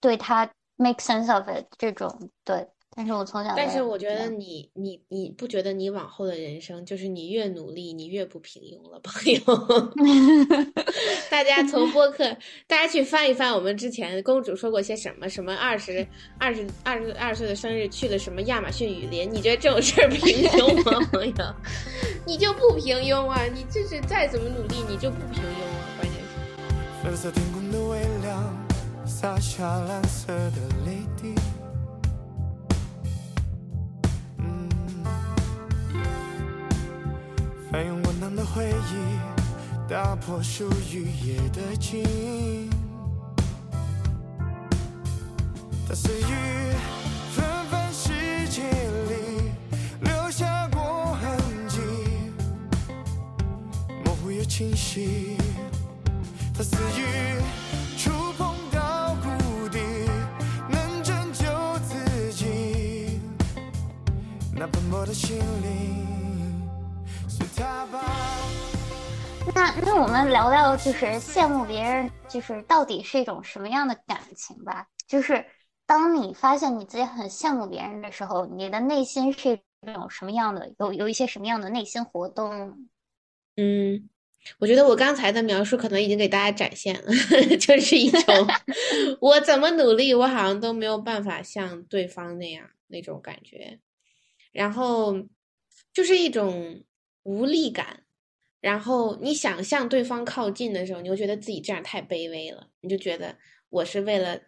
[0.01, 2.68] 对他 make sense of it 这种对。
[2.96, 9.40] 但是我从小但是我觉得你你你不觉得你往后的人生，就是你越努力，你越不平庸了，朋友。
[11.31, 12.24] 大家从播客，
[12.66, 16.05] 大家去翻一翻我们之前公主说过些什么，什么二十
[16.38, 21.35] 二十二十二岁的生日去了什么亚马逊雨林，你觉得这种事儿平庸吗，朋友？
[22.27, 23.44] 你就不平庸啊！
[23.55, 26.01] 你就是再怎么努力，你就不平庸啊！
[26.01, 27.05] 关键是。
[27.05, 28.66] 粉色天空的微亮，
[29.07, 30.97] 洒下蓝色的泪
[37.70, 42.02] 翻涌温暖的回忆，打破属于夜的静。
[45.87, 46.72] 它似于
[47.31, 49.52] 纷繁世界里
[50.00, 51.78] 留下过痕迹，
[54.02, 55.37] 模糊又清晰。
[56.57, 57.38] 它似于
[57.98, 59.78] 触碰到谷底，
[60.70, 61.44] 能拯救
[61.87, 63.20] 自己。
[64.54, 66.08] 那奔波的心灵，
[69.53, 74.87] 那那我们聊聊，就是羡慕别人，就是到底是一种什么样的感情吧？
[75.09, 75.44] 就是
[75.85, 80.73] 当你发现你自己很羡慕别人的时候，你的内心是一种什么样的？
[80.79, 82.87] 有有一些什么样的内心活动？
[83.57, 84.09] 嗯，
[84.61, 87.11] 我觉得我刚才的描述可能已经给大家展现了，
[87.59, 88.23] 就是一种
[89.21, 93.81] 我怎么努力，我好像都没有办法像对方那样那种感觉，
[94.53, 95.14] 然后
[95.92, 96.85] 就是一种
[97.22, 98.04] 无力感。
[98.61, 103.37] 然后你想向对方靠近的时候，你又觉得自己这样太卑微了，你就觉得
[103.70, 104.40] 我是为了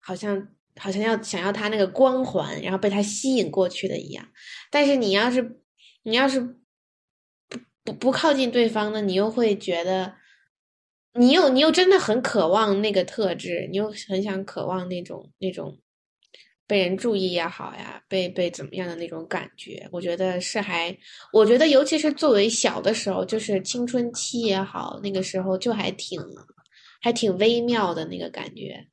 [0.00, 4.26] 好像好像要想要他那个光环，然后被他吸引过去的一样。
[4.70, 5.60] 但是你要是
[6.04, 10.14] 你要是不不不靠近对方呢，你又会觉得
[11.12, 15.78] 你又你又真的很渴望那个特质，你又很想渴望那种那种
[16.66, 20.96] 被人注意也好呀，被被怎么样的那种感觉，我觉得是还，
[21.32, 26.20] 我觉得尤其是作为小的时候，就是青春期也好，那个时候就还挺
[27.00, 28.86] 还挺微妙的那个感觉，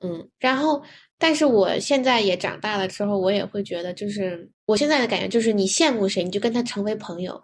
[0.00, 0.82] 嗯，然后。
[1.18, 7.40] 但是我现在也长大了之后，我也会觉得，就是我现在的感觉就是，你羡慕谁，你就跟他成为朋友。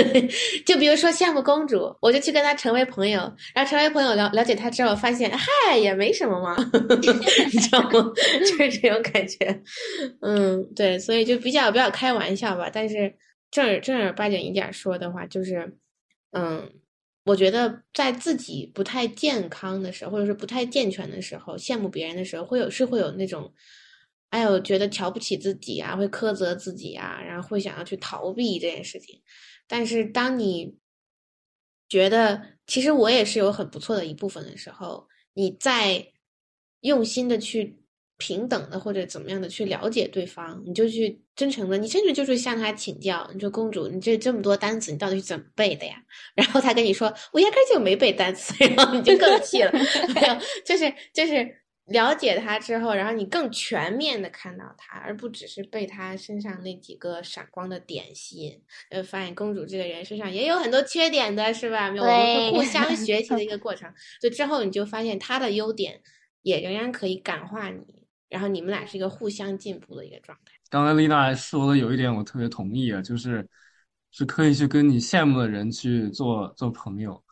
[0.64, 3.20] 就比如说羡慕公主，我就去跟他成为朋友，
[3.54, 6.56] 然后成为朋友了了解他之后，发现嗨也没什么嘛，
[7.52, 7.90] 你知道吗？
[8.40, 9.62] 就是这种感觉。
[10.22, 12.70] 嗯，对，所以就比较比较开玩笑吧。
[12.72, 13.12] 但是
[13.50, 15.76] 正儿正儿八经一点说的话，就是
[16.32, 16.70] 嗯。
[17.28, 23.52] 我觉得在自己不太健康的时候，或者是不太健全的时候，羡慕别人的时候，会有是会有那种，
[24.30, 29.20] 哎呦，觉得瞧不起自己啊，会苛责自己啊，然后会想要去逃避这件事情。
[29.66, 30.78] 但是当你
[31.88, 36.12] 觉得其实我也是有很不错的一部分的时候，你在
[36.80, 37.77] 用心的去。
[38.18, 43.28] 平等的或者怎么样的去了解对方，你就去真诚的，你甚至就是向他请教。
[43.32, 45.94] 你说公主，你这这么多单词，你到底是怎么背的呀？
[46.34, 49.70] 然后他跟你说，我压根就没背单词，然后你就更气了。
[50.14, 51.48] 没有，就是就是
[51.86, 58.60] 了解他之后，然后你更全面的看到他，而不只是被他身上那几个闪光的点吸引。
[58.90, 61.86] 呃，发现公主这个人身上也有很多缺点的，是吧？
[61.86, 63.88] 我们会互相学习的一个过程。
[64.20, 66.00] 所以之后你就发现他的优点
[66.42, 67.97] 也仍然可以感化你。
[68.28, 70.52] 然后你们俩是一个互相进步的一个状态。
[70.70, 73.48] 刚才丽娜说的有一点我特别同意啊，就是
[74.10, 77.22] 是可以去跟你羡慕的人去做做朋友，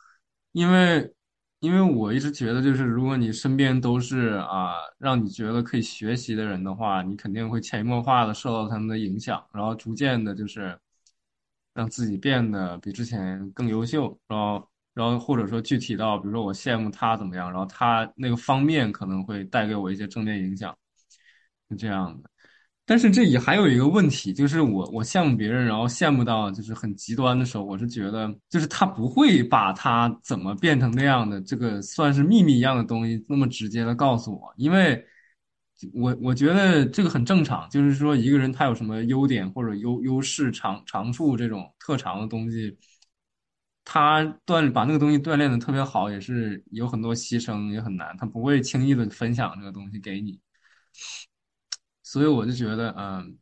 [0.52, 1.12] 因为
[1.60, 10.78] 因为我一直觉得，就是如果你身边都是啊让你觉得可以学习的人的话，你肯定会潜移默化的受到他们的影响，然后逐渐的就是
[11.74, 20.76] 让自己变得比之前更优秀，然后然后或者说具体到，比如说我羡慕他怎么样，然后他那个方面可能会带给我一些正面影响。
[21.70, 22.30] 是这样的，
[22.84, 35.04] 但是这也还有一个问题，就是我我羡慕别人，然后羡慕到就是很极端的时候，我是觉得就是他不会把他怎么变成那样的这个算是秘密一样的东西那么直接的告诉我，因为
[35.92, 42.78] 我我觉得这个很正常，就是说一个人他有什么优点或者优优势长长处这种特长的东西，
[43.84, 50.40] 他锻把那个东西锻炼的特别好，也是有很多牺牲，也很难，他不会轻易的分享这个东西给你。
[52.06, 53.36] 所以我就觉得，嗯，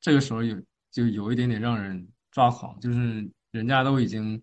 [0.00, 0.56] 这个时候有
[0.92, 4.40] 就有一点点让人抓狂，就是人家都已经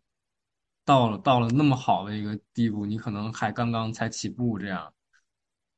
[0.83, 4.93] 到了到了那么好的一个地步，你可能还刚刚才起步，这样，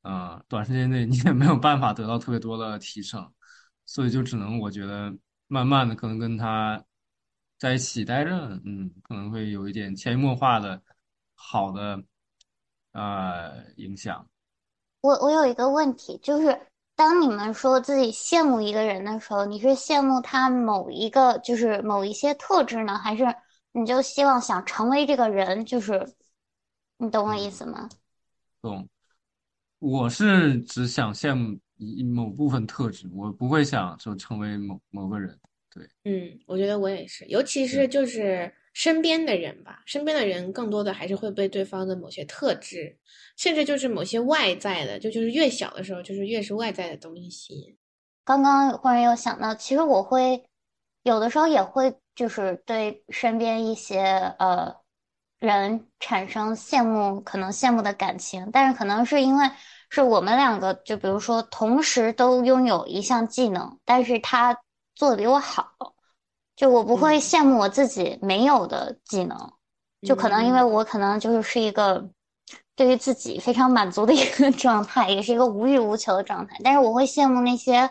[0.02, 3.32] 嗯，短时间内你也没有办法得到特别多的提升，
[3.86, 6.84] 所以就只能我觉得慢慢的可能跟他
[7.60, 10.82] 在一起待着，嗯，可能会有一点潜移默化的
[11.36, 12.02] 好的
[12.90, 14.28] 呃影响。
[15.00, 16.60] 我我有一个问题就是。
[16.96, 23.24] 当你们说自己羡慕一个人的时候，你是羡慕他某一个，就是某一些特质呢，还是
[23.72, 25.64] 你就希望想成为这个人？
[25.64, 26.06] 就是
[26.98, 27.88] 你懂我意思吗？
[28.62, 28.88] 懂。
[29.80, 35.38] 我是只想羡慕一某部分特质，我不会想说成为某某个人。
[35.68, 42.98] 对，嗯，我觉得我也是，尤其是就是身边的人吧，身边的人更多的还是会被对方的某些特质。
[43.36, 47.76] 甚至就是某些外在的，就就是越小的时候，就是越是外在的东西吸引。
[48.24, 50.44] 刚刚忽然又想到，其实我会
[51.02, 54.02] 有的时候也会就是对身边一些
[54.38, 54.72] 呃
[55.40, 59.50] 人产生羡慕，可能羡慕的感情，但是可能是因为
[59.90, 64.56] 是我们两个，就比如说同时都拥有一项技能，但是他
[64.94, 65.72] 做的比我好，
[66.56, 69.52] 就我不会羡慕我自己没有的技能，
[70.02, 72.10] 就可能因为我可能就是是一个。
[72.76, 76.56] 对于自己非常满足的一个 状态，也是一个无欲无求的状态。
[76.64, 77.88] 但是我会羡慕那些，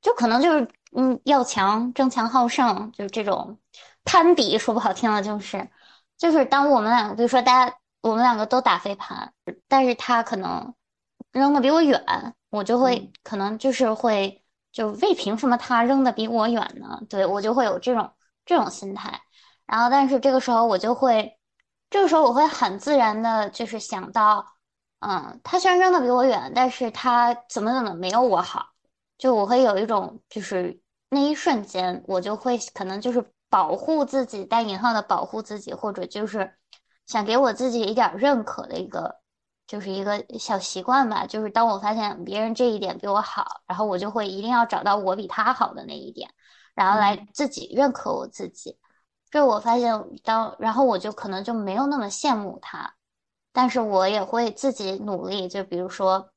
[0.00, 3.58] 就可能就是嗯要强、争强好胜，就是这种
[4.02, 4.56] 攀比。
[4.56, 5.68] 说不好听的，就是
[6.16, 9.34] 就是当我们两个，比如说大家我们两个都打飞盘，
[9.68, 10.74] 但是他可能
[11.30, 12.02] 扔的比我远，
[12.48, 14.41] 我就会可能就是会
[14.72, 17.00] 就为凭什么他扔的比我远呢？
[17.08, 18.10] 对我就会有这种
[18.44, 19.20] 这种心态。
[19.66, 21.38] 然后，但是这个时候我就会。
[21.90, 24.46] 这个时候我会很自然的，就是想到，
[25.00, 28.66] 嗯，他虽然扔的比我远，但是他怎么怎么没有我好，
[29.18, 30.80] 就我会有一种，就是
[31.10, 36.54] 那一瞬间，我就会可能就是保护自己，带引号的保护自己，或者就是
[37.06, 39.16] 想给我自己一点认可的一个，
[39.72, 41.26] 就是一个小习惯吧。
[41.26, 46.30] 就是当我发现别人这一点比我好，然后我就会一定要找到我比他好的那一点，
[46.74, 48.78] 然后来自己认可我自己。
[49.30, 49.90] 这我发现，
[50.22, 52.96] 当然后我就可能就没有那么羡慕他，
[53.50, 56.30] 但是我也会自己努力，就比如说，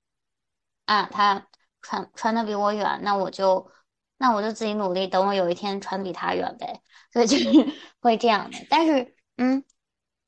[0.85, 1.45] 啊，他
[1.81, 3.69] 穿穿的比我远，那我就
[4.17, 7.49] 那我就自己努力，等我有一天穿比他远呗，所以就是
[7.99, 8.57] 会这样的。
[8.69, 9.61] 但是，嗯，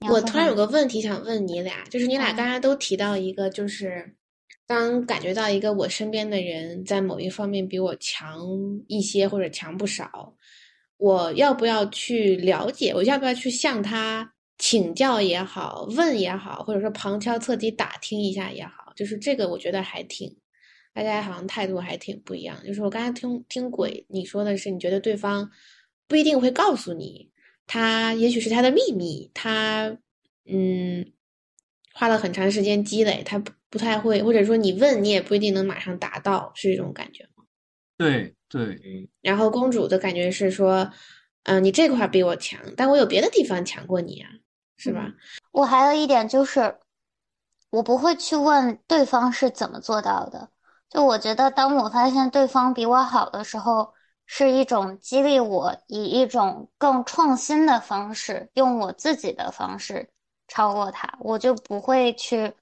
[0.05, 4.15] 我突然有个问题想问你俩，就是你俩嗯刚才都提到一个，就是
[4.65, 8.39] 当感觉到一个我身边的人在某一方面比我强
[8.87, 10.35] 一些或者强不少，
[10.97, 12.93] 我要不要去了解？
[12.93, 18.93] 我要不要去向他请教也好，问也好，或者说旁敲侧击打听一下也好？
[18.95, 20.33] 就是这个，我觉得还挺，
[20.93, 22.57] 大家好像态度还挺不一样。
[22.65, 25.49] 就是我刚才听听鬼你说的是，你觉得对方
[26.07, 27.29] 不一定会告诉你。
[27.67, 29.97] 他也许是他的秘密，他
[30.49, 31.11] 嗯
[31.93, 37.43] 花了很长时间积累，他不不太会，或者说你问你也不一定能马上达到，是这种感觉吗？
[37.97, 40.89] 对对，嗯，然后公主的感觉是说，
[41.43, 44.29] 嗯、你这块儿比我强，但我有别的地方强过你啊，
[44.77, 45.11] 是吧？
[45.51, 46.77] 我还有一点就是，
[47.71, 50.49] 我不会去问对方是怎么做到的。
[50.89, 53.93] 就我觉得，当我发现对方比我好的时候，
[54.29, 60.07] 是一种激励我以一种更创新的方式，用我自己的方式
[60.47, 61.17] 超过他。
[61.21, 62.53] 我就不会去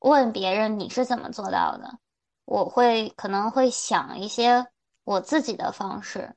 [0.00, 1.98] 问别人你是怎么做到的，
[2.44, 4.66] 我会可能会想一些
[5.04, 6.34] 我自己的方式，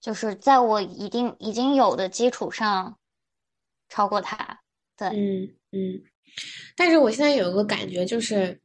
[0.00, 2.98] 就是在我一定已经有的基础上
[3.88, 4.60] 超过他。
[4.96, 5.08] 对。
[5.08, 6.02] 嗯嗯，
[6.76, 8.60] 但是我现在有一个感觉，就是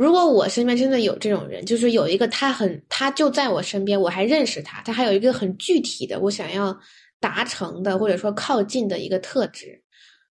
[0.00, 6.74] 如果我身边真的有这种人，就是有一个他很，他就在我身边，我还认识他，他还有一个很具体的我想要
[7.20, 9.78] 达成的或者说靠近的一个特质，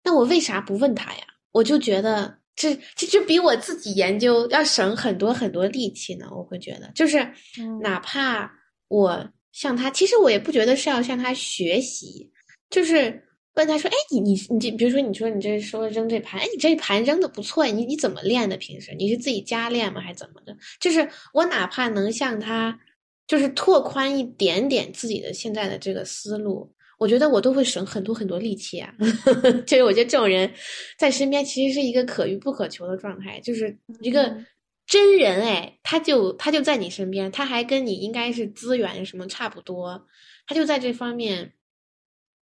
[0.01, 1.19] 那我为啥不问他呀？
[1.51, 6.27] 我就觉得这这就比我自己研究要省很多很多力气呢。
[6.31, 7.19] 我会觉得，就是
[7.59, 8.49] 嗯哪怕
[8.87, 12.31] 我向他，其实我也不觉得是要向他学习，
[12.69, 13.21] 就是
[13.57, 18.55] 问他说：“哎，你你你这，比如说你说你这说扔这盘，哎，你这盘扔的不错，你你怎么练的？
[18.55, 19.99] 平时你是自己家练吗？
[19.99, 20.55] 还是怎么的？
[20.79, 22.79] 就是我哪怕能向他，
[23.27, 28.93] 就是拓宽一点点自己的现在的这个思路，我觉得我都会省很多很多力气啊。
[29.65, 30.49] 就是我觉得这种人
[30.97, 34.45] 在身边其实是一个可遇不可求的状态，就是一个嗯
[34.85, 40.07] 真人哎，他就他就在你身边，他还跟你应该是资源什么差不多，
[40.45, 41.51] 他就在这方面，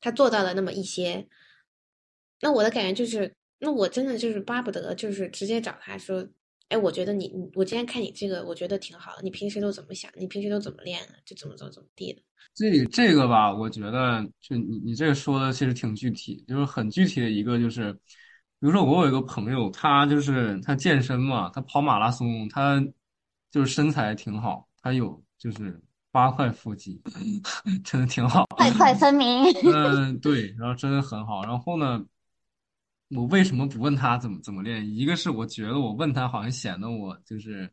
[0.05, 1.27] 他做到了那么一些。
[2.41, 6.23] 那我的感觉就是，那我真的就是巴不得就是直接找他说，
[6.69, 10.11] 哎，我觉得你你我今天看你这个，我觉得挺好的，你平时都怎么想？
[10.15, 11.15] 你平时都怎么练的？
[11.25, 12.21] 就怎么怎么怎么地的。
[12.53, 17.99] 这这个吧，我觉得就你你这个说的其实挺具体，就是很具体的一个就是，比
[18.59, 22.79] 如说我有一个朋友，他就是他健身嘛，他跑马拉松，他
[23.49, 25.81] 就是身材挺好，他有就是
[26.15, 27.01] 八块腹肌，
[27.83, 28.45] 真的挺好。
[28.55, 29.43] 块块分明。
[29.73, 31.43] 嗯，对，然后真的很好。
[31.43, 32.05] 然后呢，
[33.09, 34.89] 我为什么不问他怎么怎么练？
[34.89, 37.69] 一个是我觉得我问他好像显得我就是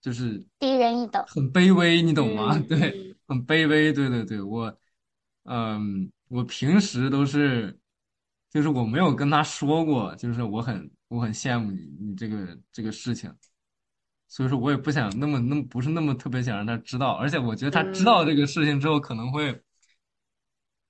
[0.00, 1.22] 就是低人一等。
[1.26, 2.54] 很卑微，你懂吗？
[2.56, 3.92] 嗯对，嗯很卑微。
[3.92, 4.74] 对对对，我，
[5.44, 7.78] 嗯，我平时都是，
[8.48, 13.30] 就是我没有跟他说过，就是我很我很羡慕你你这个这个事情，
[14.28, 19.60] 所以说我也不想那么那么不是那么特别想让他知道，而且我觉得他知道这个事情之后可能会，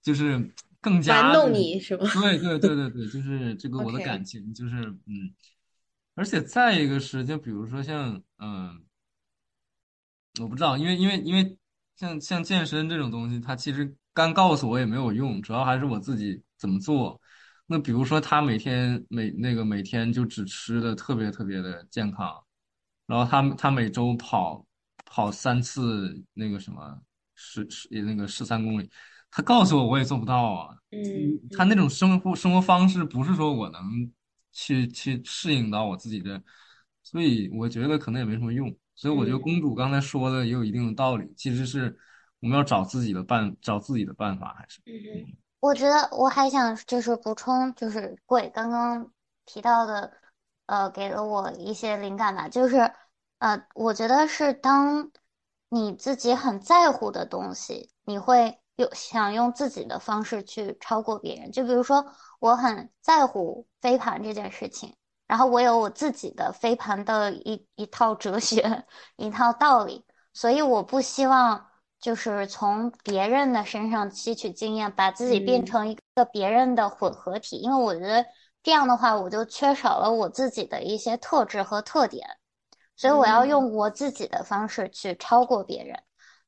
[0.02, 2.04] 就是更加玩弄你是吗？
[2.20, 5.32] 对对对对对，就是这个我的 感情就是嗯，
[6.14, 8.82] 而且再一个是，就比如说像嗯，
[10.40, 11.56] 我不知道，因为因为因为
[11.96, 17.20] 像像健身这种东西，它其实干告诉我也没有用，主要还是我自己怎么做。
[17.66, 22.32] 那比如说他每天每那个每天就只吃的特别特别的健康，
[23.08, 24.64] 然后他他每周跑
[25.04, 26.96] 跑三次那个什么
[27.34, 28.88] 十十那个十三公里，
[29.30, 30.76] 他告诉我我也做不到啊。
[30.90, 33.82] 嗯，他那种生活生活方式不是说我能
[34.52, 36.40] 去去适应到我自己的，
[37.02, 38.72] 所以我觉得可能也没什么用。
[38.94, 41.98] 所以我觉得嗯公主刚才说的也有一定的道理，其实是
[42.40, 44.92] 我们要找自己的办找自己的办法，还是嗯
[45.26, 49.10] 哼我觉得我还想就是补充，就是贵刚刚
[49.44, 50.12] 提到的，
[50.66, 52.48] 呃，给了我一些灵感吧。
[52.48, 52.90] 就是
[53.38, 55.10] 呃，我觉得是当
[55.68, 61.50] 你自己很在乎的东西，你会有想用自己的方式去超过别人。
[61.52, 62.04] 就比如说，
[62.40, 68.84] 我很在乎飞盘这件事情，然后我有我自己的飞盘的一一套哲学，
[69.16, 71.66] 一套道理，所以我不希望。
[72.00, 78.24] 就是从别人的身上吸取经验，把自己变嗯成一个别人的混合体，因为我觉得
[78.62, 82.37] 这样的话，我就缺少了我自己的一些特质和特点，
[82.98, 85.98] 所以我要嗯用我自己的方式去超过别人。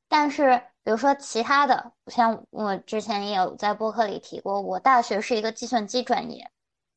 [0.08, 6.50] 但是，比如说其他的，像我之前也有在播客里提过，我大学是一个计算机专业，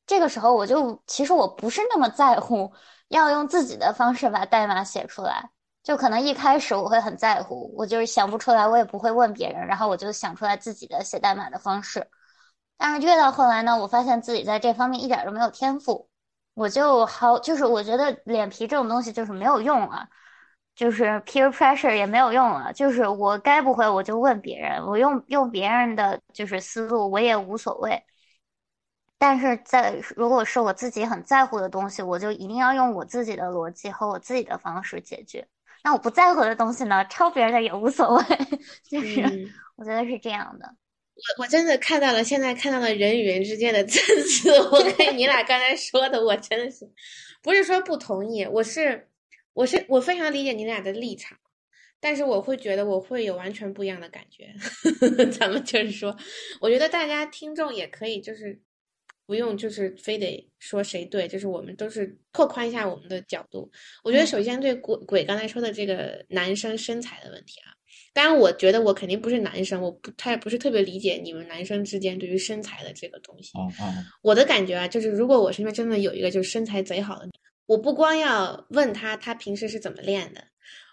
[0.08, 2.74] 这个时候我就其实我不是那么在乎
[3.10, 5.52] 要用自己的方式把代码写出来，
[5.84, 12.10] 就可能一开始我会很在乎，我就是想不出来，我也不会问别人，然后我就想出来自己的写代码的方式。
[12.78, 16.10] 但是越到后来呢，我发现自己在这方面一点都没有天赋，
[16.54, 20.08] 我就好，就是我觉得脸皮这种东西就是没有用了，
[20.76, 28.04] 就是 peer pressure 也没有用了，就是我该不会我就问别人，我用用别人的就是思路我也无所谓。
[29.18, 35.48] 但是在如果是我自己很在乎的东西，我就一定要用我自己的逻辑和我自己的方式解决。
[35.84, 38.24] 那我不在乎的东西呢，抄别人的也无所谓，
[38.90, 40.76] 就是嗯我觉得是这样的。
[41.16, 44.52] 我我真的看到了，现在看到了人与人之间的层次。
[44.52, 46.90] 我跟你俩刚才说的，我真的是
[47.42, 49.10] 不是说不同意，我是
[49.54, 51.38] 我是我非常理解你俩的立场，
[52.00, 54.54] 但是我会觉得我会有完全不一样的感觉。
[55.32, 56.18] 咱们就是说，
[56.60, 58.60] 我觉得大家听众也可以就是
[59.28, 63.72] 不用就是非得说谁对，就是我们都是拓宽一下我们的角度。
[64.04, 67.72] 我觉得嗯首先对鬼鬼刚才说的这个男生身材的问题啊。
[68.14, 73.58] 当然，我觉得我肯定不是男生，我不太不是特别理解你们男生之间对于身材的这个东西。
[73.58, 73.92] 哦哦，
[74.22, 77.30] 我的感觉啊，就是如果我身边真的有一个就是身材贼好的，
[77.66, 80.44] 我不光要问他他平时是怎么练的，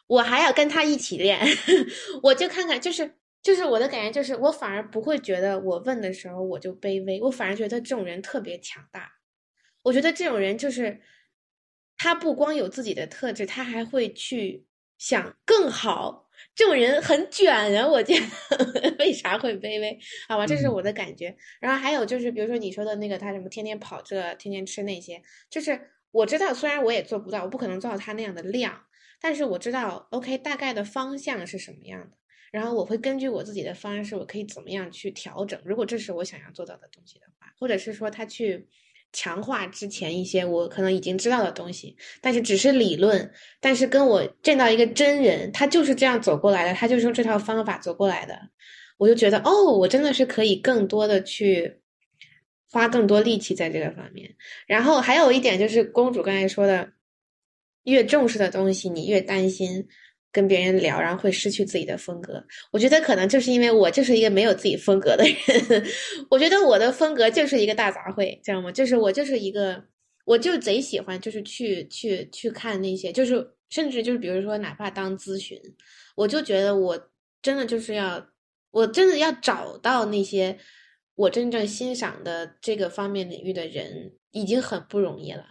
[0.07, 1.39] 我还要跟他一起练，
[2.25, 3.13] 我就看看，就是
[3.43, 9.13] 就是我的感觉就是，我反而不会觉得我问的时候我就卑微，我反而觉得这种人特别强大。
[9.83, 11.01] 我觉得这种人就是
[11.99, 14.65] 他不光有自己的特质，他还会去
[14.97, 16.30] 想更好。
[16.61, 19.99] 这种人很卷啊，我觉得 为啥会卑微？
[20.29, 21.35] 好吧，这是嗯我的感觉。
[21.59, 25.81] 然后还有就是，比如说你说的那个，他什么天天跑这，天天吃那些，就是
[26.11, 28.79] 我知道，虽然我也做不到，我不可能做到他那样的量，
[29.23, 32.19] 但是我知道，OK，大概的方向是什么样的。
[32.53, 35.59] 然后我会根据我自己的方式，我可以怎么样去调整。
[35.65, 38.69] 如果这是我想要做到的东西的话，或者是说他去
[39.13, 43.31] 强化之前一些我可能已经知道的东西，但是只是理论，
[43.61, 48.39] 但是跟我见到一个真人，他就是这样走过来的，他就是用这套方法走过来的，
[48.99, 51.81] 我就觉得哦，我真的是可以更多的去
[52.71, 54.35] 花更多力气在这个方面。
[54.67, 56.91] 然后还有一点就是公主刚才说的，
[57.85, 59.87] 越重视的东西，你越担心。
[60.33, 62.45] 跟别人聊，然后会失去自己的风格。
[62.71, 65.85] 我觉得可能就是因为我就是一个没有自己风格的人。
[66.31, 68.71] 我觉得我的风格就是一个大杂烩，知道吗？
[68.71, 69.85] 就是我就是一个，
[70.25, 75.61] 我就贼喜欢，就是去去去看那些，就是甚至就是比如说，哪怕当咨询，
[76.17, 77.11] 我就觉得我
[77.43, 78.29] 真的就是要，
[78.71, 80.59] 我真的要找到那些
[81.17, 85.45] 我真正欣赏的这个方面领域的人，已经很不容易了。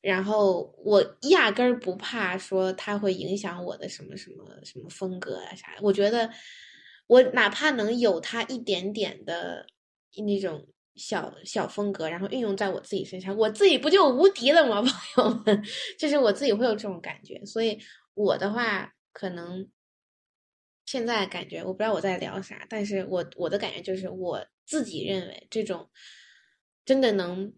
[0.00, 5.82] 然后我压根儿不怕说它会影响我的什么什么什么风格啊啥的。
[5.82, 6.30] 我觉得
[7.08, 9.66] 我哪怕能有它一点点的
[10.26, 14.80] 那种小小风格，然后运用在我自己身上，我自己不就无敌了吗？
[15.14, 15.62] 朋友们，
[15.98, 17.44] 就是我自己会有这种感觉。
[17.44, 17.78] 所以
[18.14, 19.68] 我的话，可能
[20.86, 25.88] 现在感觉我不知道我在聊啥，但是我我的感觉就是我自己认为这种
[26.84, 27.52] 真的能。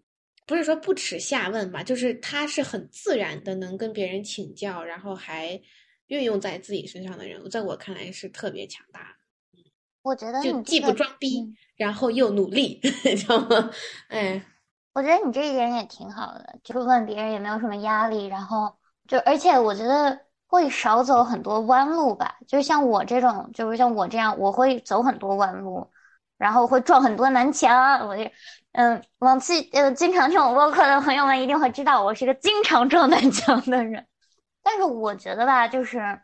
[0.50, 5.60] 不是说不耻下问吧，就是他是很自然的能跟别人请教，然后还
[6.08, 9.62] 运用在自己身上的人，在我看来是特别强大的。
[10.02, 13.70] 我觉得就既不你这个装逼，嗯然后又努力， 你知道吗？
[14.08, 14.44] 哎，
[14.92, 18.76] 我觉得你这一点也挺好的，就是问别人也没有什么压力，然后
[19.06, 22.36] 就而且我觉得会少走很多弯路吧。
[22.48, 25.88] 就是像我这种，就是像我这样，我会走很多弯路，
[26.40, 28.08] 然后会撞很多南墙。
[28.08, 28.24] 我就
[28.72, 34.06] 嗯，往期呃经常听我播客的朋友们一定会知道，我是个经常撞南墙的人。
[34.62, 36.20] 但是我觉得吧，就是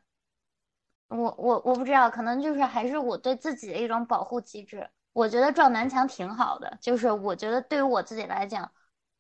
[1.09, 4.89] 我我我不知道，可能就是还是我对自己的一种保护机制。
[5.13, 8.71] 我觉得撞南墙挺好的，就是我觉得对于我自己来讲，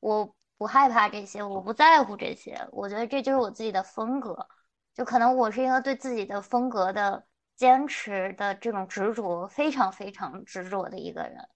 [0.01, 4.49] 我不害怕这些，我不在乎这些，我觉得这就是我自己的风格。
[4.94, 7.24] 就可能我是一个对自己的风格的
[7.57, 11.48] 坚持的这种执着，非常非常执着的一个人。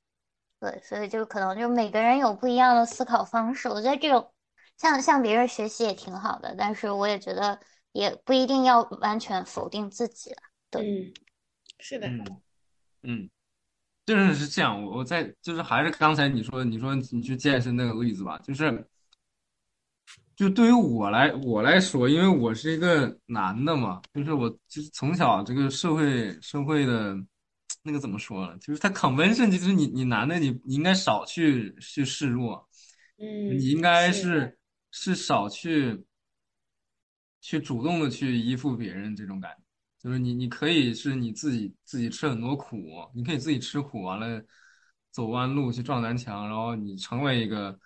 [0.59, 3.68] 对，所以就可能就每个人有不一样的思考方式。
[3.68, 4.32] 我觉得这种
[4.76, 7.59] 向向别人学习也挺好的，但是我也觉得
[7.92, 10.36] 也不一定要完全否定自己了。
[10.70, 11.12] 对嗯，
[11.78, 12.40] 是的，嗯
[13.03, 13.30] 嗯，
[14.05, 14.84] 就是是这样。
[14.84, 18.86] 我我在就是还是刚才你说你说你去健身那个例子吧，就是
[20.41, 27.14] 就对于我来我来说，因为我是一个男的嘛，就是我就是从小这个社会社会的
[27.82, 28.57] 那个怎么说呢？
[28.57, 32.66] 就是他 convention 就是你你男的你你应该少去去示弱，
[33.18, 34.57] 嗯，你应该是
[34.93, 36.03] 是是少去
[37.43, 39.62] 去主动的去依附别人这种感觉。
[39.99, 42.78] 就是你，你可以是你自己自己吃很多苦，
[43.14, 44.43] 你可以自己吃苦，完了
[45.11, 47.78] 走弯路去撞南墙，然后你成为一个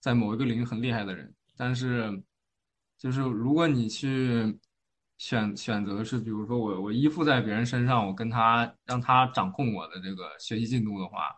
[0.00, 2.22] 在某一个领域很厉害的人，但是
[2.98, 4.58] 就是如果你去
[5.18, 11.34] 选选择是，比如说我我依附在别人身上，我跟他让他掌控我的这个学习进度的话，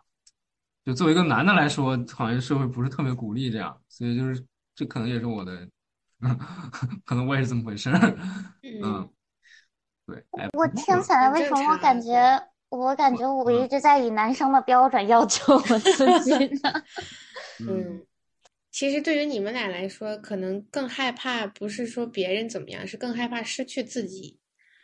[0.83, 4.45] 就作为一个男的来说，好像社会不是特别鼓励这样，所以就是
[4.75, 5.67] 这可能也是我的，
[7.05, 8.17] 可能我也是这么回事儿，
[8.63, 9.09] 嗯，嗯，
[10.07, 16.31] 对，哎，我听起来为什么我感觉我感觉我一直在以男生的标准要求我自己
[16.63, 16.83] 呢？
[17.67, 18.05] 嗯，
[18.79, 24.39] 其实对于你们俩来说，可能更害怕不是说别人怎么样，是更害怕失去自己，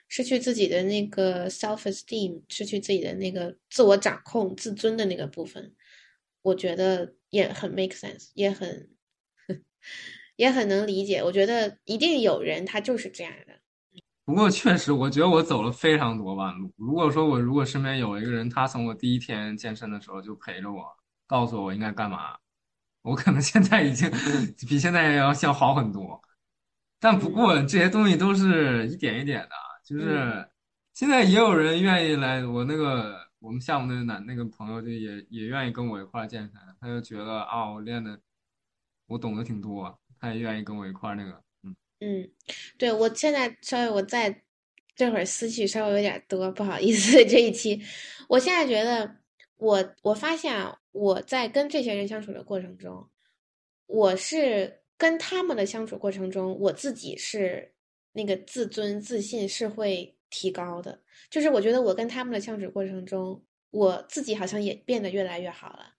[0.09, 5.73] 失去自己的那个 self esteem，失去自己的那个自我掌控、自尊的那个部分。
[6.41, 8.89] 我觉得也很 make sense，也很
[10.35, 11.23] 也很能理解。
[11.23, 13.53] 我觉得一定有人他就是这样的。
[14.25, 16.69] 不过确实，我觉得我走了非常多弯路。
[16.75, 20.83] 如果说我如果身边有一个人，他从我第一天健身的时候就陪着我，
[21.25, 22.35] 告诉我我应该干嘛，
[23.05, 24.09] 我可能现在已经
[24.67, 26.19] 比现在要要好很多。
[26.99, 29.49] 但不过这些东西都是一点一点的，
[29.85, 30.49] 就是
[30.93, 38.19] 现在也有人愿意来我那个我们项目那个男那个朋友就也也愿意跟我一块儿健身，他就觉得啊我练的
[39.07, 41.75] 我懂得挺多，他也愿意跟我一块儿那个，嗯。
[41.99, 42.27] 嗯，
[42.77, 44.41] 对，我现在稍微我在
[44.95, 47.79] 这会儿思绪稍微有点多，不好意思， 这一期，
[48.29, 49.17] 我现在觉得
[49.57, 53.09] 我我发现啊，我在跟这些人相处的过程中，
[53.85, 57.73] 我是跟他们的相处过程中，我自己是
[58.13, 65.95] 那个自尊自信是会提高的，就是我觉得我跟他们的相处过程中，我自己好像也变得越来越好了，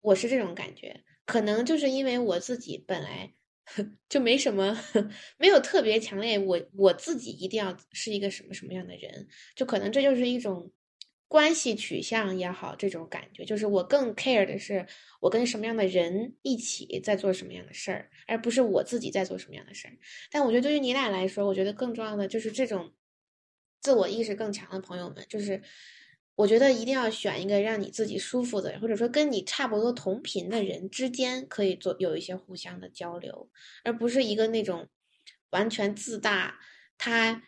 [0.00, 3.32] 我是这种感觉，可能就是因为我自己本来。
[4.08, 4.78] 就没什么，
[5.38, 6.38] 没有特别强烈。
[6.38, 9.26] 我我自己一定要是一个什么什么样的人，
[9.56, 10.70] 就可能这就是一种
[11.28, 14.86] 关系取向也好，这种感觉就是我更 care 的是
[15.20, 19.94] 我跟什么样的人一起在做什么样的事儿，而不是我自己在做什么样的事儿。
[20.30, 22.92] 但我觉得对于你俩来说，我觉得更重要的就是这种
[23.80, 25.62] 自我意识更强的朋友们，就是。
[26.38, 33.48] 我觉得一定要选一个让你自己舒服的，或者说跟你差不多同频的人之间可以做有一些互相的交流，
[33.84, 34.86] 而不是一个那种
[35.48, 36.60] 完全自大，
[36.98, 37.42] 他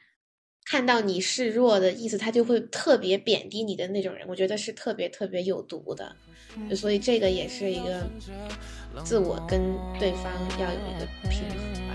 [0.71, 4.29] 看到你示弱的意思，他就会特别贬低你的那种人。
[4.29, 6.15] 我觉得是特别特别有毒的，
[6.77, 8.07] 所以这个也是一个
[9.03, 9.59] 自我跟
[9.99, 11.95] 对方要有一个平衡吧。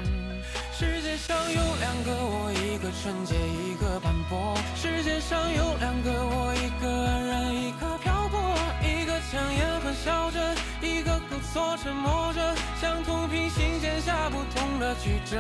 [0.74, 4.58] 世界上有两个我，一个纯洁，一个斑驳。
[4.76, 8.42] 世界上有两个我，一个安然，一个漂泊。
[8.82, 15.38] 一个强颜欢笑着，一个故作沉默着，像同平行线下不同的曲折。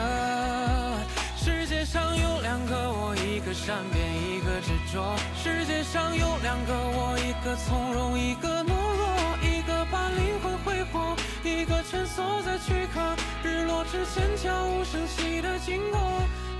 [1.45, 5.13] 世界上有两个我，一个善变，一个执着。
[5.35, 9.05] 世界上有两个我，一个从容，一个懦弱。
[9.43, 11.13] 一个把灵魂挥霍，
[11.43, 13.13] 一个蜷缩在躯壳。
[13.43, 15.99] 日落之前悄无声息的经过，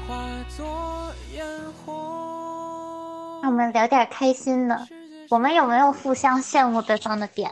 [0.05, 1.45] 化作烟
[1.86, 3.39] 火。
[3.41, 4.86] 让我们聊点开心的。
[5.29, 7.49] 我们有没有互相羡慕对方的点？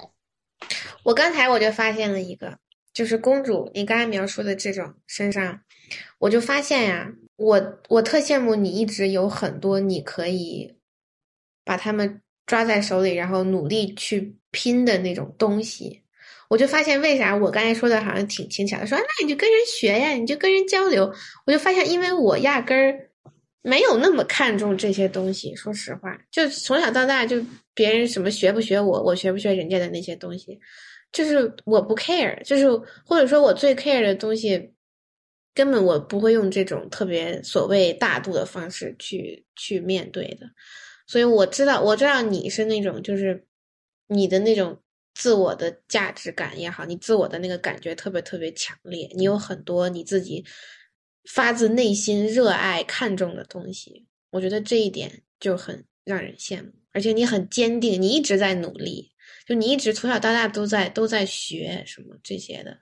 [1.04, 2.58] 我刚才我就发现了一个，
[2.94, 5.62] 就是公主，你刚才描述的这种身上，
[6.20, 10.76] 我就发现呀，我我特羡慕你一直有很多你可以
[11.64, 16.02] 把他们抓在手里，然后努力去拼的那种东西。
[16.50, 21.10] 我就发现为啥我刚才说的好像挺轻巧的，说那你就跟人学呀，你就跟人交流。
[21.46, 23.10] 我就发现，因为我压根儿
[23.62, 25.56] 没有那么看重这些东西。
[25.56, 27.42] 说实话，就从小到大，就
[27.74, 30.60] 别人什么学不学我，我学不学人家的那些东西，
[31.14, 32.70] 就是我不 care，就是
[33.06, 34.74] 或者说我最 care 的东西，
[35.54, 40.50] 根本我不会用这种特别所谓大度的方式去去面对的。
[41.08, 43.46] 所以我知道，我知道你是那种，就是
[44.08, 44.82] 你的那种
[45.14, 50.46] 自我的价值感也好，你自我的那个感觉特别特别强烈，你有很多你自己
[51.30, 54.08] 发自内心热爱、看重的东西。
[54.30, 59.12] 我觉得这一点就很让人羡慕，而且你很坚定，你一直在努力，
[59.46, 62.78] 就你一直从小到大都在都在学什么这些的。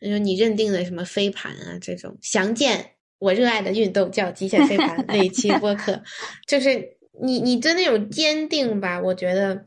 [0.00, 6.02] 就你认定的什么飞盘啊这种，详见我热爱的运动叫极限飞盘那一期播客，
[6.48, 6.98] 就是。
[7.22, 9.66] 你你的那种坚定吧，我觉得，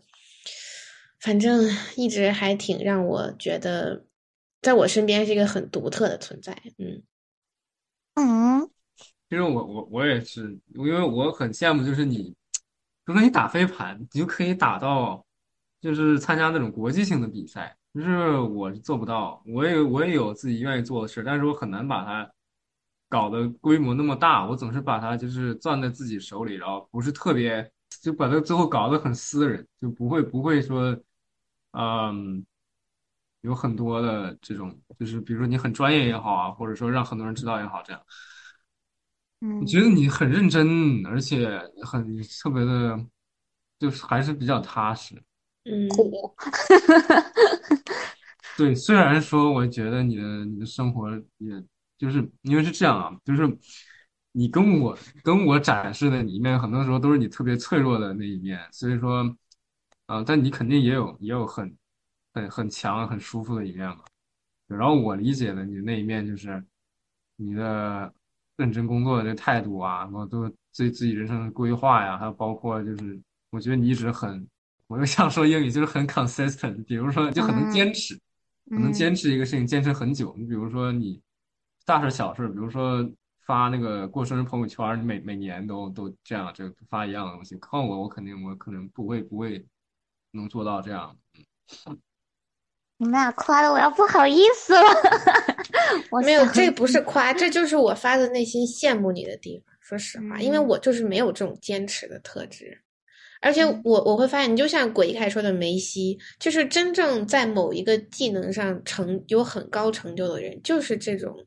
[1.19, 4.05] 反正一直还挺让我觉得，
[4.59, 6.57] 在我身边是一个很独特的存在。
[6.79, 7.03] 嗯
[8.15, 8.67] 嗯，
[9.29, 12.33] 其实我我我也是，因为我很羡慕，就是你，比
[13.05, 15.23] 如说你打飞盘，你就可以打到，
[15.79, 17.77] 就是参加那种国际性的比赛。
[17.93, 22.27] 就是我是做不到，我也我也有自己愿意做的事，但是我很难把它
[23.07, 24.47] 搞得规模那么大。
[24.47, 27.71] 我总是把它就是攥在自己手里，然后不是特别，
[28.01, 30.97] 就把它最后搞得很私人，就不会不会说，
[31.73, 32.43] 嗯，
[33.41, 38.01] 有很多的这种，就是比如说你很专业也好啊，或者说让很多人知道也好，这样。
[39.41, 43.05] 嗯我觉得你很认真，而且很特别的，
[43.77, 45.21] 就是还是比较踏实。
[45.65, 46.35] 嗯，苦，
[48.57, 51.63] 对，虽然说我觉得你的你的生活也
[51.97, 53.57] 就是因为是这样啊，就是
[54.33, 59.23] 你跟我跟我展示的你一面，很多时候都是你特别脆弱的那一面，所以说，
[60.05, 61.75] 啊、但你肯定也有也有很
[62.33, 63.99] 很很强很舒服的一面嘛。
[64.67, 66.63] 然后我理解的你那一面就是
[67.37, 68.13] 你的
[68.57, 73.19] 认真工作的这态度啊，然后都对自己人生的规划呀，还有包括就是
[73.51, 74.47] 我觉得你一直很，
[74.93, 78.13] 我又想说英语就是很 consistent，比如说就很能坚持。
[78.69, 80.35] 可能嗯坚持一个事情坚持很久。
[80.37, 81.19] 你比如说你
[81.83, 83.03] 大事小事，比如说
[83.45, 87.55] 发那个过生日朋友圈，你每每年都都这样，就发一样的东西。
[87.57, 89.65] 靠我，我肯定我可能不会不会
[90.31, 91.17] 能做到这样。
[92.97, 94.81] 你们俩夸的我要不好意思了。
[96.11, 99.75] 我没有，这不是夸，这就是我发自内心羡慕你的地方。
[99.81, 102.81] 说实话，因为嗯我就是没有这种坚持的特质，
[103.43, 111.45] 而且嗯我我会发现，你就像鬼一开始说的梅西，就是真正在某一个技能上成有很高成就的人，就是这种，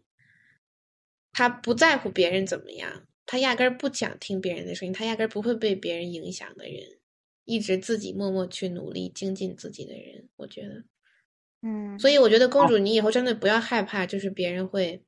[1.33, 6.99] 他不在乎别人怎么样，他压根儿不想听别人的声音，他压根儿不会被别人影响的人，
[7.47, 10.85] 一直自己默默去努力精进自己的人，我觉得。
[11.63, 15.03] 嗯，所以我觉得公主，你以后真的不要害怕，就是别人会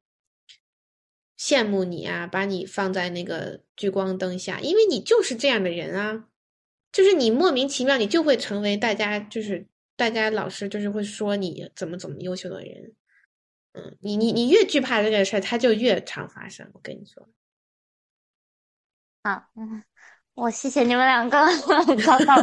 [1.38, 6.27] 羡慕你啊，把你放在那个聚光灯下，因为你就是这样的人啊，
[6.98, 12.92] 就是你莫名其妙，你就会成为大家就是大家老师就是会说你怎么怎么优秀的人，
[13.72, 16.68] 嗯，你你你越惧怕这个事儿，它就越常发生。
[16.74, 17.28] 我跟你说，
[19.22, 19.84] 啊，嗯，
[20.34, 21.38] 我谢谢你们两个，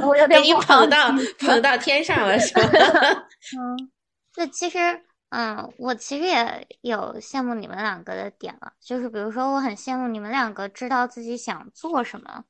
[0.08, 2.62] 我有点给你捧到捧到天上了，是吧？
[3.60, 3.91] 嗯，
[4.34, 4.80] 对，其实，
[5.32, 12.45] 嗯，我其实也有羡慕你们两个的点了，就是比如说，我很羡慕你们两个知道自己想做什么。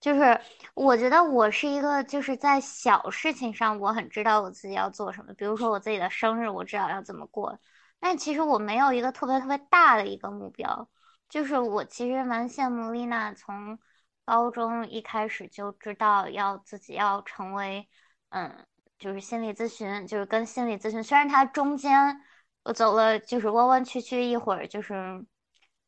[0.00, 0.40] 就是
[0.74, 7.58] 我觉得我是一个，就是在小事情上我很知道我自己要做什么，比如说我自己的生日，我知道要怎么过，
[7.98, 10.88] 但其实我没有一个特别特别大的一个目标。
[11.28, 13.78] 就是我其实蛮羡慕丽娜从
[14.24, 17.86] 高中一开始就知道要自己要成为，
[18.30, 18.66] 嗯，
[18.98, 22.18] 就是心理咨询，就是跟心理咨询，虽然她中间
[22.62, 25.26] 我走了就是弯弯曲曲一会儿，就是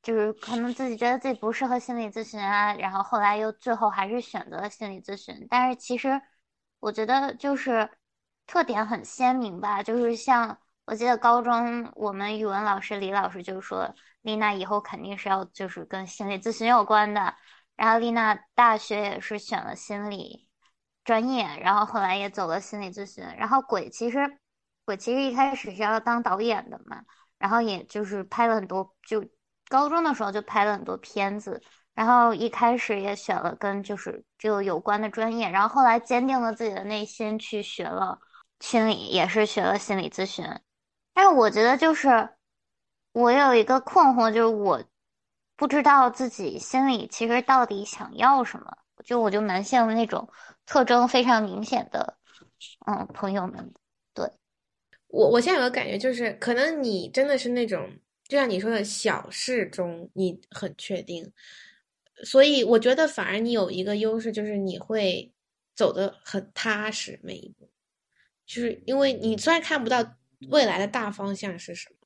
[0.03, 6.20] 就是可能自己觉得自己不适合心理咨询啊，然后后来又最后还是选择了心理咨询，但是其实
[6.78, 7.90] 我觉得就是
[8.46, 17.34] 特点很鲜明吧，就是像我记得高中我们语文老师李老师就说，丽娜以后肯定是要就是跟心理咨询有关的，
[17.76, 20.48] 然后丽娜大学也是选了心理
[21.05, 24.38] 专业，然后后来也走了心理咨询，然后鬼其实
[24.84, 27.05] 鬼其实一开始是要当导演的嘛，
[27.38, 29.24] 然后也就是拍了很多，就
[29.71, 31.62] 高中的时候就拍了很多片子，
[31.95, 38.18] 然后一开始也选了跟就是就有关的专业，然后后来坚定了自己的内心去学了
[38.59, 40.45] 心理，也是学了心理咨询。
[41.14, 42.29] 但是我觉得就是
[43.12, 44.83] 我有一个困惑，就是我
[45.57, 50.29] 不知道自己心里其实到底想要什么，就我就蛮羡慕那种
[50.66, 52.16] 特征非常明显的
[52.87, 53.73] 嗯朋友们。
[54.14, 54.29] 对
[55.09, 57.91] 我我现在有个感觉，就是可能你真的是那种，
[58.31, 61.33] 就像你说的小事中你很确定，
[62.22, 65.33] 所以我觉得反而你有一个优势，就是你会
[65.74, 67.68] 走得很踏实每一步，
[68.47, 70.16] 就是因为你虽然看不到
[70.49, 71.97] 未来的大方向是什么，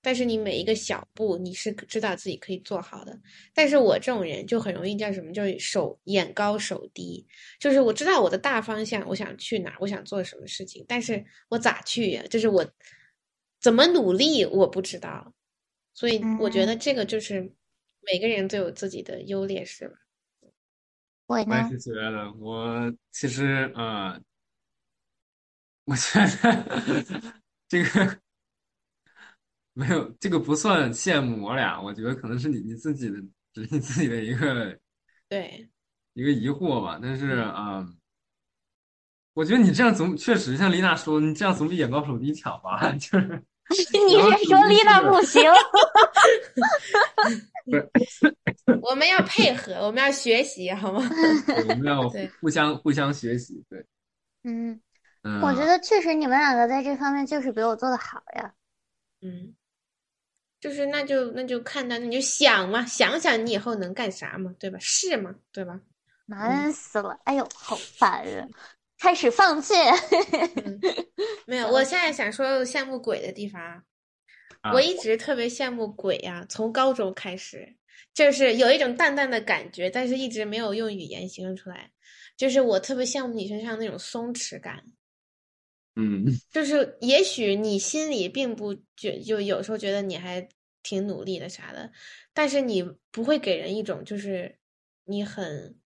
[0.00, 3.18] 但是你每一个小步你是知道自己可以做好的。
[3.52, 7.26] 但是我这种人就很容易叫什么，就是手眼高手低，
[7.58, 12.22] 就是我知道我的大方向，我想去哪儿，我想做什么事情，但是我咋去呀？
[12.30, 12.66] 就是我
[13.60, 15.34] 怎么努力，我不知道。
[15.94, 17.52] 所以我觉得这个就是
[18.00, 19.96] 每个人都有自己的优劣势吧。
[21.26, 24.20] 我我也呢，是觉得，我其实呃，
[25.84, 27.32] 我觉得
[27.68, 28.18] 这个
[29.72, 33.16] 没有这个不算羡慕我俩，我觉得可能是你你自己的，
[33.52, 34.78] 只是你自己的一个
[35.28, 35.68] 对，
[36.14, 36.98] 一个疑惑吧。
[37.02, 37.96] 但是啊、嗯
[39.34, 42.92] 我觉得你这样总确实像丽娜说，你这样总比眼高手低强吧？
[43.00, 43.42] 就是
[44.06, 45.42] 你是说丽娜不行？
[48.82, 51.02] 我们要配合，我们要学习，好吗？
[51.68, 52.08] 我们要
[52.40, 53.64] 互相互相学习。
[53.68, 53.84] 对，
[54.44, 54.80] 嗯，
[55.22, 58.54] 嗯，我觉得确实你们两个在这方面就是比我做的好呀。
[59.20, 59.54] 嗯，
[60.60, 64.78] 就是那就那就看到，那你就想嘛，想想你以后能干啥嘛，对吧？
[64.80, 65.80] 是嘛，对吧？
[66.26, 67.18] 难死了！
[67.24, 68.50] 哎呦，好烦人！
[69.02, 69.74] 开始放弃。
[70.64, 70.80] 嗯，
[71.44, 73.82] 没有，我现在想说羡慕鬼的地方
[74.72, 77.74] 我一直特别羡慕鬼呀、从高中开始，
[78.14, 81.90] 就是有一种淡淡的感觉，但是一直没有用语言形容出来。
[82.36, 84.84] 就是我特别羡慕你身上那种松弛感，
[85.96, 90.48] 嗯就是也许你心里并不觉，就有时候觉得你还
[90.84, 91.90] 挺努力的啥的，
[92.32, 94.58] 但是你不会给人一种就是
[95.06, 95.76] 你很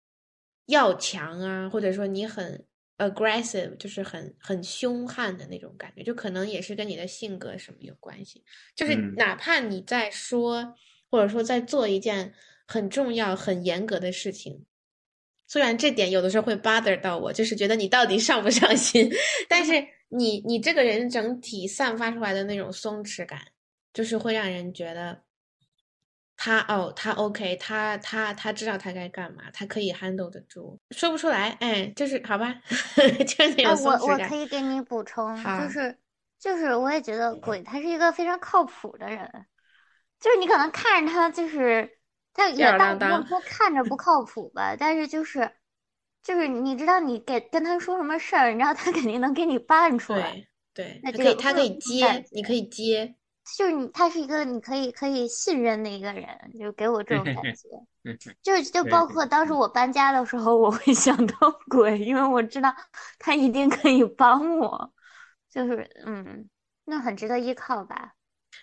[0.66, 2.66] 要强啊，或者说你很
[2.99, 8.42] aggressive，就是很很凶悍的那种感觉，就可能也是跟你的性格什么有关系。
[8.74, 10.74] 就是嗯哪怕你在说，
[11.11, 12.32] 或者说在做一件
[12.66, 14.64] 很重要、很严格的事情，
[15.47, 19.11] 虽然这点有的时候会 bother 到我，就是觉得你到底上不上心，
[19.49, 19.72] 但是
[20.09, 23.40] 你你这个人整体散发出来的那种松弛感，
[23.92, 25.22] 就是会让人觉得
[26.37, 32.55] 他哦，他 OK，他他他知道他该干嘛，他可以 handle 得住，说不出来，哎，就是好吧，
[33.26, 35.99] 就是那哎，种松我我可以给你补充，就是
[36.39, 39.47] 就是，我也觉得鬼他是一个非常靠谱的人，
[40.20, 41.99] 就是你可能看着他就是
[42.34, 43.97] 他也吊儿当不郎当用说看着不。
[43.97, 45.51] 靠谱吧，但是就是
[46.22, 53.14] 就是你知道你给跟他说什么事儿，你知道他肯定能给你办出来，对对，那他可以他可以接，你可以接，
[53.57, 56.26] 就是你他是一个你可以可以信任的一个人，
[56.59, 57.68] 就给我这种感 觉。
[58.42, 62.74] 就是就包括当时我搬家的时候，我会 想到鬼，因为我知道
[63.18, 64.92] 他一定可以帮我，
[65.51, 66.49] 就是嗯，
[66.84, 68.12] 那很值得依靠吧。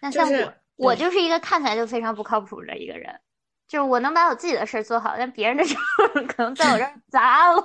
[0.02, 3.20] 那就是像我，我就是一个看起来就非常不靠谱的一个人，
[3.68, 7.62] 就是我能把我自己的事儿做好，但别人的事儿 可能在我这儿 砸了，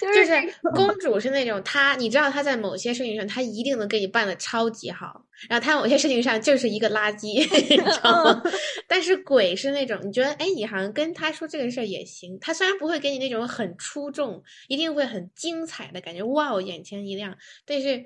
[0.00, 7.38] 就是就是公主是那种她，你知道她在某些事情上，她一定能给你办的超级好，然后她某些事情上就是一个垃圾，
[7.70, 8.42] 你知道吗？
[8.86, 18.04] 但是鬼是那种你觉得，哎，你好像跟她说这个事儿也行，她虽然不会给你那种很出众，一定会很精彩的感觉，哇哦，眼前一亮，但是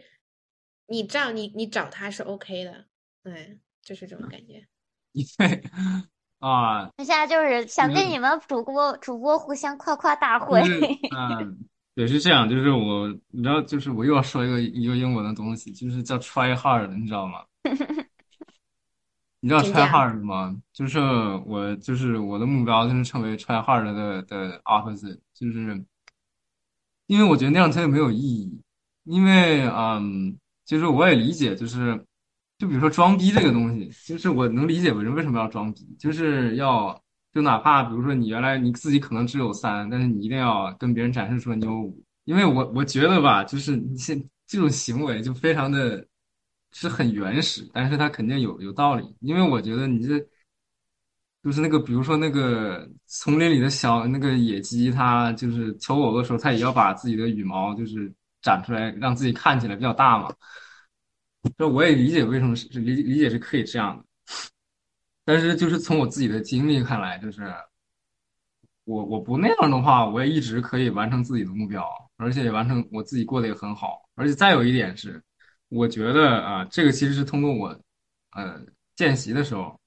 [0.86, 2.84] 你知道你你找他是 OK 的，
[3.24, 4.64] 对，就是这种感觉。
[5.12, 5.62] 因为
[6.38, 10.80] 啊，那现在就是想跟嗯你们主播主播互相夸夸大就会， 是
[11.16, 11.58] 嗯，
[11.94, 17.44] 也，是这样，就是我，你知道，就是我又要说一个一个英文的东西，就是叫 try hard，你知道吗？
[19.40, 20.56] 你知道请 try 讲 hard 吗？
[20.72, 20.98] 就是
[21.46, 25.84] 我，就是我的目标就是成为 try hard 的的 opposite，就是
[27.06, 28.60] 因为我觉得那样特别没有意义，
[29.04, 32.04] 因为嗯，其实我也理解，就是
[32.58, 37.00] 就比如说装逼这个东西，就是我能理解人为什么要装逼，就是要
[37.32, 46.06] 就哪怕比如说你原来你自己可能只有三，但是你一定要跟别人展示出你有五，因为我我觉得吧，就是你现这种行为就非常的
[46.72, 50.24] 是很原始，但是它肯定有有道理，因为我觉得你这。
[51.44, 60.28] 就是那个，比如说那个丛林里的小那个野鸡，它就是求偶的时候，它也要把自己的羽毛就是展出来，让自己看起来比较大嘛。
[61.56, 64.04] 这我也理解为什么是理理解是可以这样的，
[65.24, 67.52] 但是就是从我自己的经历看来，就是
[68.84, 71.84] 我我不那样的话，我也一直可以完成自己的目标，
[72.16, 74.08] 而且完成我自己过得也很好。
[74.14, 75.22] 而且再有一点是，
[75.68, 77.68] 我觉得啊，这个其实是通过我
[78.32, 78.60] 呃
[78.94, 79.78] 见习的时候。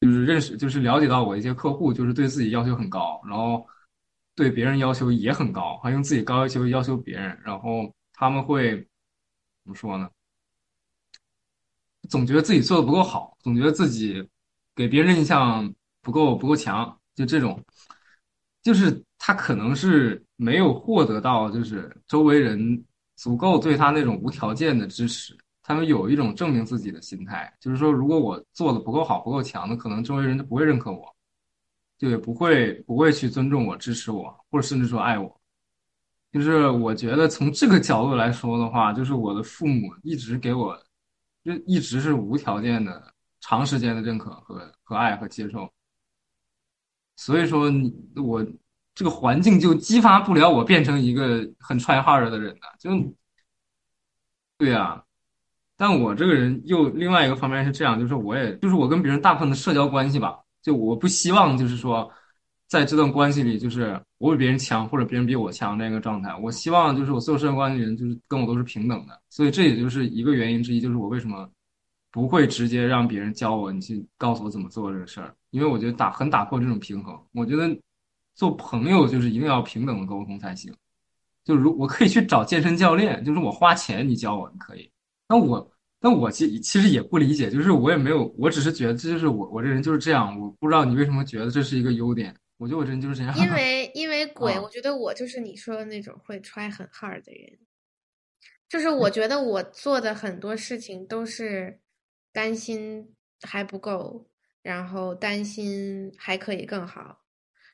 [0.00, 3.64] 就是认识，就是了解到我一些客户，就是对自己要求很高，然后
[4.34, 8.78] 对别人要求也很高，还用自己高要求要求别人，然后他们会
[9.62, 10.10] 怎么说呢？
[12.08, 14.26] 总觉得自己做的不够好，总觉得自己
[14.74, 17.62] 给别人印象不够不够强，就这种，
[18.62, 22.84] 就是他可能是没有获得到就是周围人
[23.16, 25.36] 足够对他那种无条件的支持。
[25.64, 31.14] 他们有一种证明自己的心态，就是说，如果我做的不够好、不够强的可能周围人就不会认可我，
[31.96, 35.40] 就也不会不会去尊重我、支持我，或者甚至说爱我。
[36.32, 40.76] 就是我觉得从这个角度来说的话，就是我的父母一直给我，
[41.44, 45.70] 就一直是无条件的、长时间的认可和和爱和接受。
[47.16, 48.44] 所以说你我
[48.94, 52.90] 这个环境就激发不了我变成一个很 try hard 的人的，就
[54.58, 55.04] 对呀、
[55.76, 62.10] 但我这个人又另外一个方面是这样，就是我也就是我跟别人大部分的社交关系吧，就我不希望就是说，
[62.72, 66.34] 在这段关系里，就是我比别人强或者别人比我强这个状态。
[66.36, 71.46] 我希望就是我所有社交关系人就是跟我都是平等的，所以这也就是一个原因之一，就是我为什么
[72.10, 77.14] 不会直接让别人教我，你去告诉我怎么做这个事儿，因为我觉得打很打破这种平衡。
[77.32, 77.78] 我觉得
[78.34, 80.72] 做朋友就是一定要平等的沟通才行。
[81.44, 84.90] 就如我可以去找健身教练，就是我花钱你教我，你可以。
[85.28, 85.70] 那我，
[86.00, 92.34] 但我其其实也不理解，就是我也没有，我只是觉得这就是我，我这人就是这样，我不知道你为什么觉得这是一个优点。
[92.62, 93.36] 我觉得我这人就是这样。
[93.36, 97.58] 因为因为为鬼，啊我觉得我就是你说的那种会 try 很 hard 的人，
[98.68, 101.80] 就是我觉得我做的很多事情都是
[102.32, 104.30] 担心还不够，
[104.62, 107.24] 然后担心还可以更好，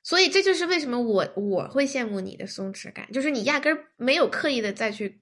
[0.03, 5.21] 所以这就是为什么我我会羡慕你的松弛感，就是你压根儿没有刻意的再去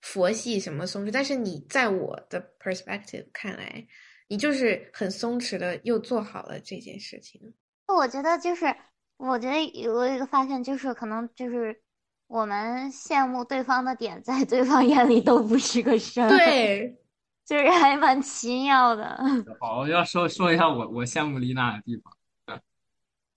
[0.00, 3.86] 佛系什么松弛，但是你在我的 perspective 看来，
[4.26, 7.54] 你就是很松弛的又做好了这件事情。
[7.94, 8.74] 我觉得就是，
[9.16, 11.80] 我觉得有我有一个发现，就是可能就是
[12.26, 16.96] 我们羡慕对方的点，在对方眼里都不是个事儿，，对，
[17.44, 19.18] 就是还蛮奇妙的。
[19.58, 22.12] 好，我要说说一下我我羡慕丽娜的地方，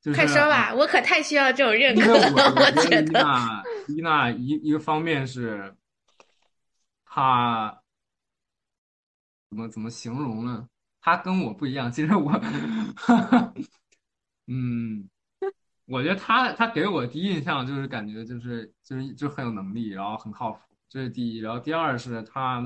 [0.01, 3.11] 就是快说吧，啊我可太需要这种认可了，我我我觉觉得丽。
[3.11, 5.75] 娜丽娜一一个方面是，
[7.05, 7.81] 她
[9.49, 10.67] 怎么怎么形容呢？
[11.01, 11.91] 她跟我不一样。
[11.91, 12.31] 其实我，
[14.47, 15.09] 嗯，
[15.85, 21.39] 我觉得他他给我第一印象就是感觉就是就是就很有能力，然后很靠谱，这是第一。
[21.39, 22.61] 然后第二是他，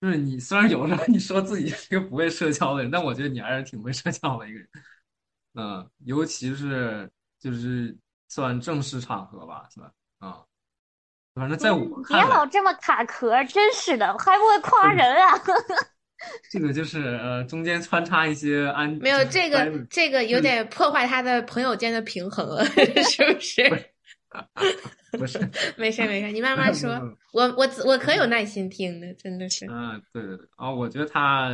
[0.00, 4.68] 就是你虽然有时候你说自己是一个不会社交的人，但我觉得你还是挺会社交的一个人。
[5.54, 7.96] 嗯，尤其是就是
[8.28, 9.92] 算正式场合吧，是吧？
[10.20, 10.44] 啊、
[11.34, 15.34] 反正在我别老这么卡壳，真是的，还不会夸人啊！
[16.50, 22.64] 这个就是呃中间穿插一些安，没有这个这个有嗯点破坏他的朋友间的平衡了，
[23.10, 23.62] 是不是？
[25.18, 25.38] 不是，
[25.76, 29.66] 没事没事，你慢慢说嗯，我我我可有耐心听的，真的是。
[29.66, 31.50] 嗯，对对对，啊，我觉得他，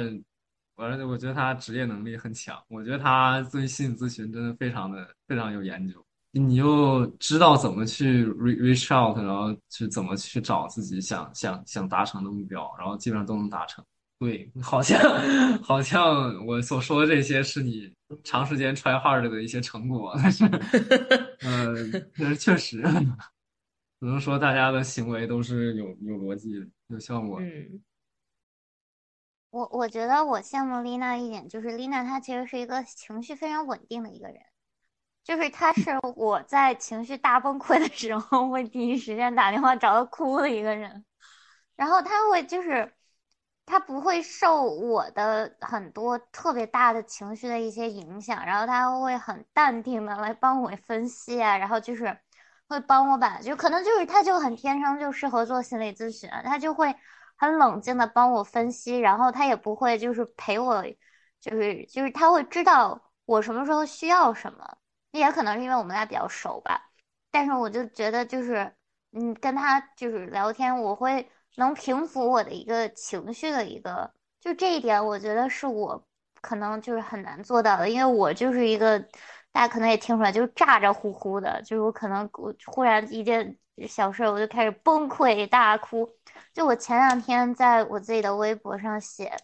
[0.77, 13.83] 我我觉得他职业能力很强，我觉得他对心理咨询真的非常的非常有研究，你又知道怎么去 re reach out，然后去怎么去找自己想想想达成的目标，然后基本上都能达成。
[14.19, 14.99] 对， 好像
[15.63, 17.93] 好像我所说的这些是你
[18.25, 20.45] 长时间 try hard 的一些成果，但是，
[21.45, 21.75] 呃，
[22.19, 22.81] 但是确实，
[24.01, 26.53] 只能说大家的行为都是有有逻辑，
[26.89, 27.47] 有效果的。
[27.47, 27.83] 嗯。
[29.51, 34.37] 我我觉得我羡慕丽娜一点，就是丽娜她其实是一个情绪非常稳定的一个人，
[35.25, 41.05] 就是她是我在情绪大崩溃的时候会第一时间打电话找她哭的一个人，
[41.75, 42.93] 然后她会就是
[43.67, 52.17] 他不会受我的很多特别大的情绪的一些影响，然后他会很淡定的来帮我分析啊，然后就是
[52.69, 56.95] 会帮我把，就可能就是他就很天生就适合做心理咨询，他就会。
[57.39, 60.83] 很冷静的帮我分析，然后他也不会就是陪我，
[61.39, 64.79] 就是就是他会知道我什么时候需要什么，
[65.11, 66.81] 也可能是因为我们俩比较熟吧。
[67.31, 68.75] 但是我就觉得就是，
[69.13, 76.07] 嗯，跟他就是聊天，我会能平复我的一个情绪的一个，就这一点，我觉得是我
[76.41, 78.99] 可能就是很难做到的，因为我就是一个
[79.53, 86.09] 大家可能也听出来，就是咋咋呼呼的，就是我可能我忽然一件小事我就开始崩溃大哭。
[86.53, 89.37] 就我前两天在我自己的微博上写，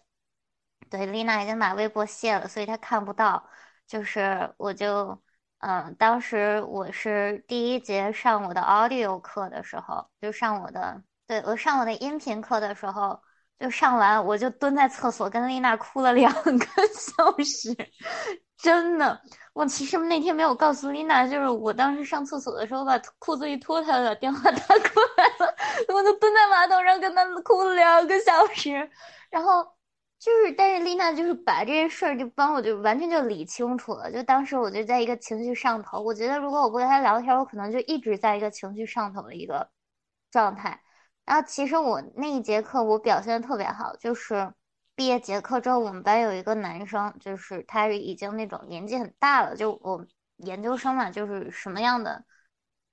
[0.89, 3.47] 对，丽娜已经把微博卸了，所以她看不到。
[3.85, 5.21] 就是我就，
[5.59, 11.03] 嗯，当时我是第一节上我的 audio 课的时候，就上我的，
[11.33, 13.19] 对，我上我的音频课的时候，
[13.59, 17.75] 就上完我就蹲在厕所跟丽娜哭了两个 小时，
[18.55, 19.19] 真的。
[19.53, 25.55] 我其实那天没有告诉丽娜，就是我当时上厕所的时候把裤子一脱，她把电话 打过来了，
[25.91, 28.87] 我就蹲在马桶上跟她哭了两个小时，
[29.31, 29.63] 然后
[30.19, 39.67] 就是，但是丽娜就是把这件事儿就帮我就完全就理清楚了，就当时我就在一个情绪上头，我觉得如果我不跟她聊天，我可能就一直在一个情绪上头的一个
[40.31, 40.79] 状态，
[41.25, 44.53] 然后其实我那一节课我表现的特别好，就是。
[44.95, 50.05] 毕业结课之后，我们班有一个男生，就是他已经那种年纪很大了，就我
[50.37, 52.23] 研究生嘛，就是什么样的，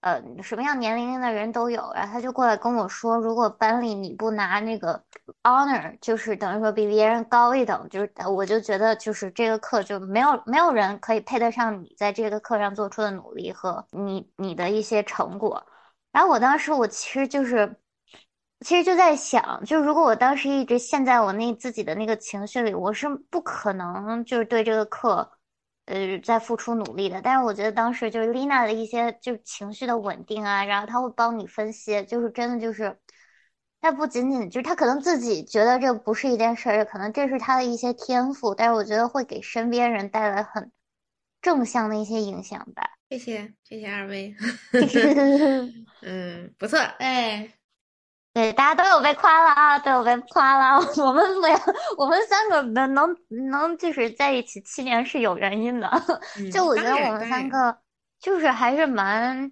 [0.01, 1.93] 呃，什么样年龄的人都有。
[1.95, 5.05] 然后他就过来跟我说，如果班里你不拿那个
[5.43, 15.67] honor，就是等于说比别人高一等，就是我就觉得就是这个课就没有没有人可以配得上你在这个课上做出的努力和你你的一些成果。
[16.13, 17.77] 然后我当时我其实就是。
[18.61, 25.31] 其实就在想，就如果我当时一直陷在我那自己的那个情绪里，我是不可能就是对这个课，
[25.87, 27.23] 呃，在付出努力的。
[27.23, 32.99] 但是我觉得当时就是 Lina 的一些就是情绪的稳定啊，然后她会帮你分析，就是真的就是，
[33.81, 40.71] 他不仅仅就是他可能自己觉得这不是一件事儿，可能这是他的一些天赋，但是我觉得会给身边人带来很
[41.41, 42.91] 正向的一些影响吧。
[43.09, 44.35] 谢谢谢谢二位，
[46.03, 47.60] 嗯，不错，哎。
[48.33, 50.85] 对，大家都有被夸了啊，都有被夸了。
[51.05, 51.59] 我们没有，
[51.99, 53.17] 我们三个能能
[53.51, 55.91] 能就是在一起七年是有原因的。
[56.53, 57.77] 就我觉得我们三个
[58.21, 59.51] 就是还是蛮，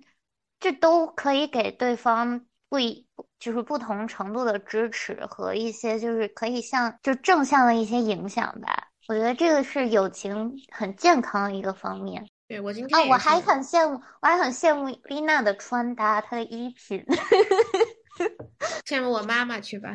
[0.61, 3.05] 这都可以给对方不一，
[3.41, 8.89] 就是不同程度的支持和一些就是可以向就正向的一些影响吧。
[9.09, 12.24] 我觉得这个是友情很健康的一个方面。
[12.47, 17.05] 对我今啊，天也我还很羡慕，我还很羡慕丽娜的穿搭，她的衣品。
[18.87, 19.95] 羡慕我妈妈去吧，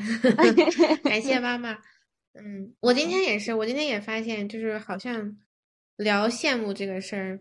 [1.03, 1.77] 感谢妈妈。
[2.33, 5.37] 嗯，我今天也是，我今天也发现，就是好像
[5.97, 7.39] 聊羡慕这个事儿，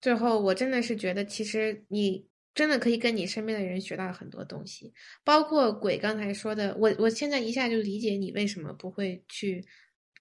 [0.00, 4.92] 最后我真的是觉得，其实你真的可以跟你身边的人学到很多东西，
[5.24, 9.64] 包括鬼刚才说的，我我现在一下就理解你为什么不会去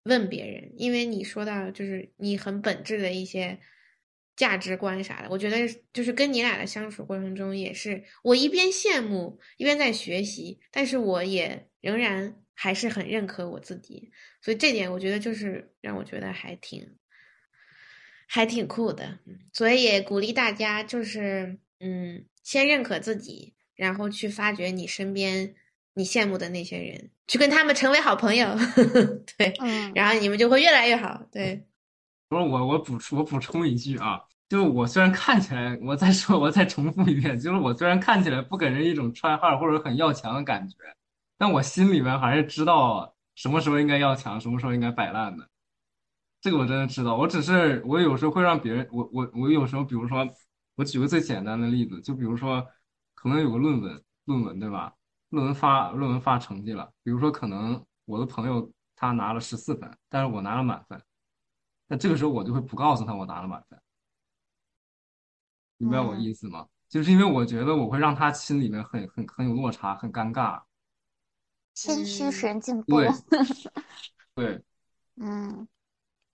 [0.04, 3.60] 问别人，因为你说到就是你很本质的一些
[4.40, 5.58] 价值观啥的，我觉得
[5.92, 14.10] 就是跟你俩的相处过程中也是，我一边羡慕一边在学习，但是我也仍然还是很认可我自己，
[14.42, 16.96] 所以这点我觉得就是让我觉得还挺
[18.30, 25.54] 还挺酷的，嗯，所以也鼓励大家就是嗯，先认可自己，然后去发掘你身边
[25.96, 28.56] 你羡慕的那些人，去跟他们成为好朋友，
[29.38, 29.92] 对，嗯。
[29.94, 31.66] 然后你们就会越来越好，对。
[32.30, 40.78] 不是我，我补充我补充一句啊，就是我虽然看起来，我再说我再重复一遍，就是我虽然看起来不给人一种穿汉或者很要强的感觉，
[41.38, 45.50] 但我心里面还是知道什么时候应该要强，什么时候应该摆烂的。
[46.42, 50.28] 这个我真的知道，我只是我有时候会让别人，我我我有时候，比如说，
[50.76, 52.66] 我举个最简单的例子，就比如说，
[53.16, 54.94] 可能有个论文，论文对吧？
[55.30, 61.02] 论文发论文发成绩了，比如说可能我的朋友他拿了十四分，但是我拿了满分。
[61.90, 63.78] 那这个时候我就会不告诉他我拿了满分，
[65.78, 66.68] 明白我嗯意思吗？
[66.88, 70.62] 就是因为我觉得我会让他心里面很很很有落差，很尴尬。
[71.74, 72.98] 谦虚使嗯人进步。
[72.98, 73.10] 对
[74.36, 74.64] 对，
[75.18, 75.68] 嗯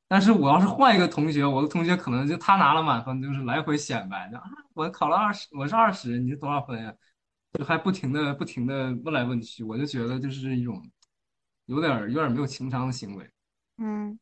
[0.08, 4.44] 但是我要是换一个同学，我的同学可能就他拿了满分，就是来回显摆，就啊，
[4.74, 6.94] 我考了二十，我是二十，你是多少分呀？
[7.54, 10.82] 就还不停的不停的问来问去，我就觉得就是一种
[11.66, 13.32] 有点儿有点儿没有情商的行为，
[13.78, 14.20] 嗯，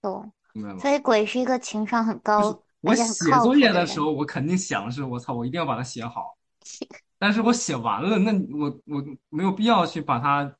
[0.00, 0.32] 懂。
[0.56, 0.78] 明白吗？
[0.78, 6.36] 所以鬼是一个情商很高，我写作业的时候，我肯定想的是，我操，我一定要把它写好。
[7.18, 10.56] 但是我写完了，那我我没有必要去把它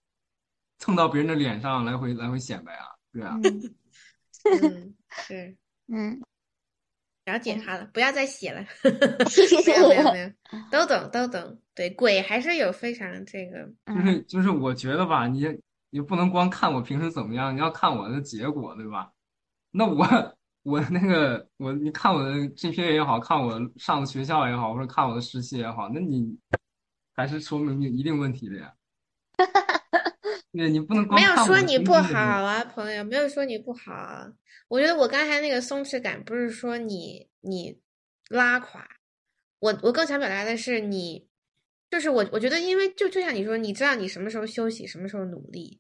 [0.79, 3.61] 蹭到别人的脸上来回来回显摆啊，对啊， 嗯
[4.63, 5.57] 嗯，是
[5.89, 6.21] 嗯，
[7.27, 8.65] 了解他了，不要再写了。
[9.67, 10.31] 没有没有没有，
[10.71, 11.61] 都懂都懂。
[11.75, 15.47] 对，鬼还是有非常这个，就是就是我觉得吧，你
[15.91, 19.13] 你不能光看我平时怎么样，你要看我的结果，对吧？
[19.77, 26.35] 那我我那个我你看我的 GPA 也好看我上的学校也好，或者看我的实习也好，那你
[27.15, 28.73] 还是说明有一定问题的呀。
[30.53, 34.33] 对，你不能光没有说你不好啊，朋友，没有说你不好啊。
[34.69, 37.79] 我觉得我刚才那个松弛感不是说你你
[38.31, 38.89] 拉垮，
[39.61, 41.29] 我我更想表达的是你，
[41.91, 45.79] 就是我我觉得，因为就就像你说，你知道你什么时候休息，什么时候努力，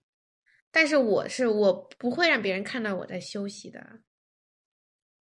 [0.76, 3.80] 但是我是我不会让别人看到我在休息的，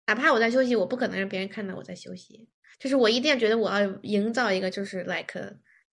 [0.09, 2.48] 哪怕我在休息，我不可能让别人看到我在休息，
[2.80, 5.32] 就是我一定要觉得我要营造一个就是 like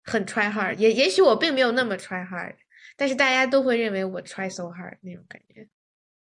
[0.03, 2.55] 很 try hard，也也许我并没有那么 try hard，
[2.97, 5.69] 但是大家都会认为我 try so hard 那种感觉，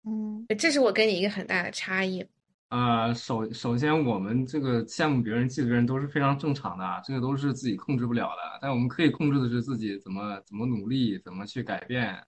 [0.05, 2.27] 嗯这是我跟你一个很大的差异。
[2.70, 8.59] 呃，首首先，我们这个羡慕别人、嫉妒别人都是非常正常的啊，这个都是自己控制不了的。
[8.61, 12.18] 但我们可以控制的是自己怎么怎么努力，怎么去改变。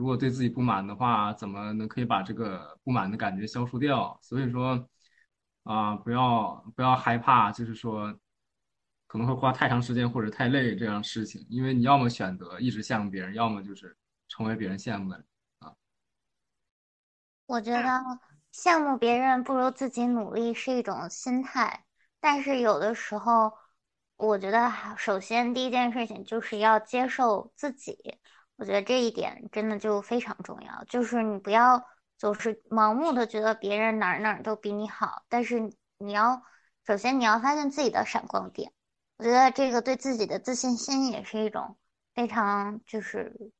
[0.00, 4.18] 如果对自己不满的话，怎么能可以把这个不满的感觉消除掉？
[4.22, 4.88] 所以说，
[5.64, 8.18] 啊、不要不要害怕，就是说
[9.06, 13.94] 可能会花太长时间或者太累这样事情，因为你要么选择一直羡慕别人，要么就是
[14.26, 15.26] 成为别人羡慕的人
[15.58, 15.74] 啊。
[17.44, 18.02] 我觉得
[18.54, 21.84] 羡慕别人不如自己努力是一种心态，
[22.20, 23.52] 但是有的时候，
[24.16, 28.18] 我觉得首先第一件事情就是要接受自己，
[28.60, 31.82] 我觉得这一点真的就非常重要，就是你不要
[32.18, 36.42] 总是盲目的觉得别人哪儿哪儿都比你好，但是你要
[36.86, 38.70] 首先你要发现自己的闪光点，
[39.16, 41.78] 我觉得这个对自己的自信心也是一种
[42.14, 43.50] 非常就是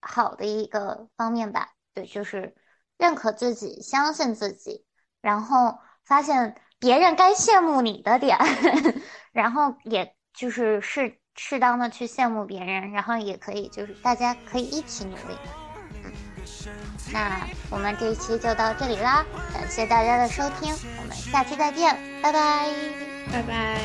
[0.00, 2.56] 好的一个方面吧，对，就是。
[2.98, 4.86] 认可自己，相信自己，
[5.20, 8.38] 然后发现别人该羡慕你的点，
[9.32, 15.36] 然后也就是是适当的去羡慕别人，然后也可以，就是大家可以一起努力。
[17.12, 22.70] 那我们这一期就到这里啦，感谢大家的收听，我们下期再见，拜拜
[23.32, 23.76] 拜拜。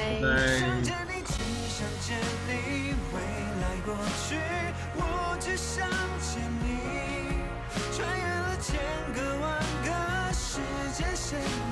[7.91, 8.80] 穿越了千
[9.14, 10.60] 个万个时
[10.95, 11.70] 间线。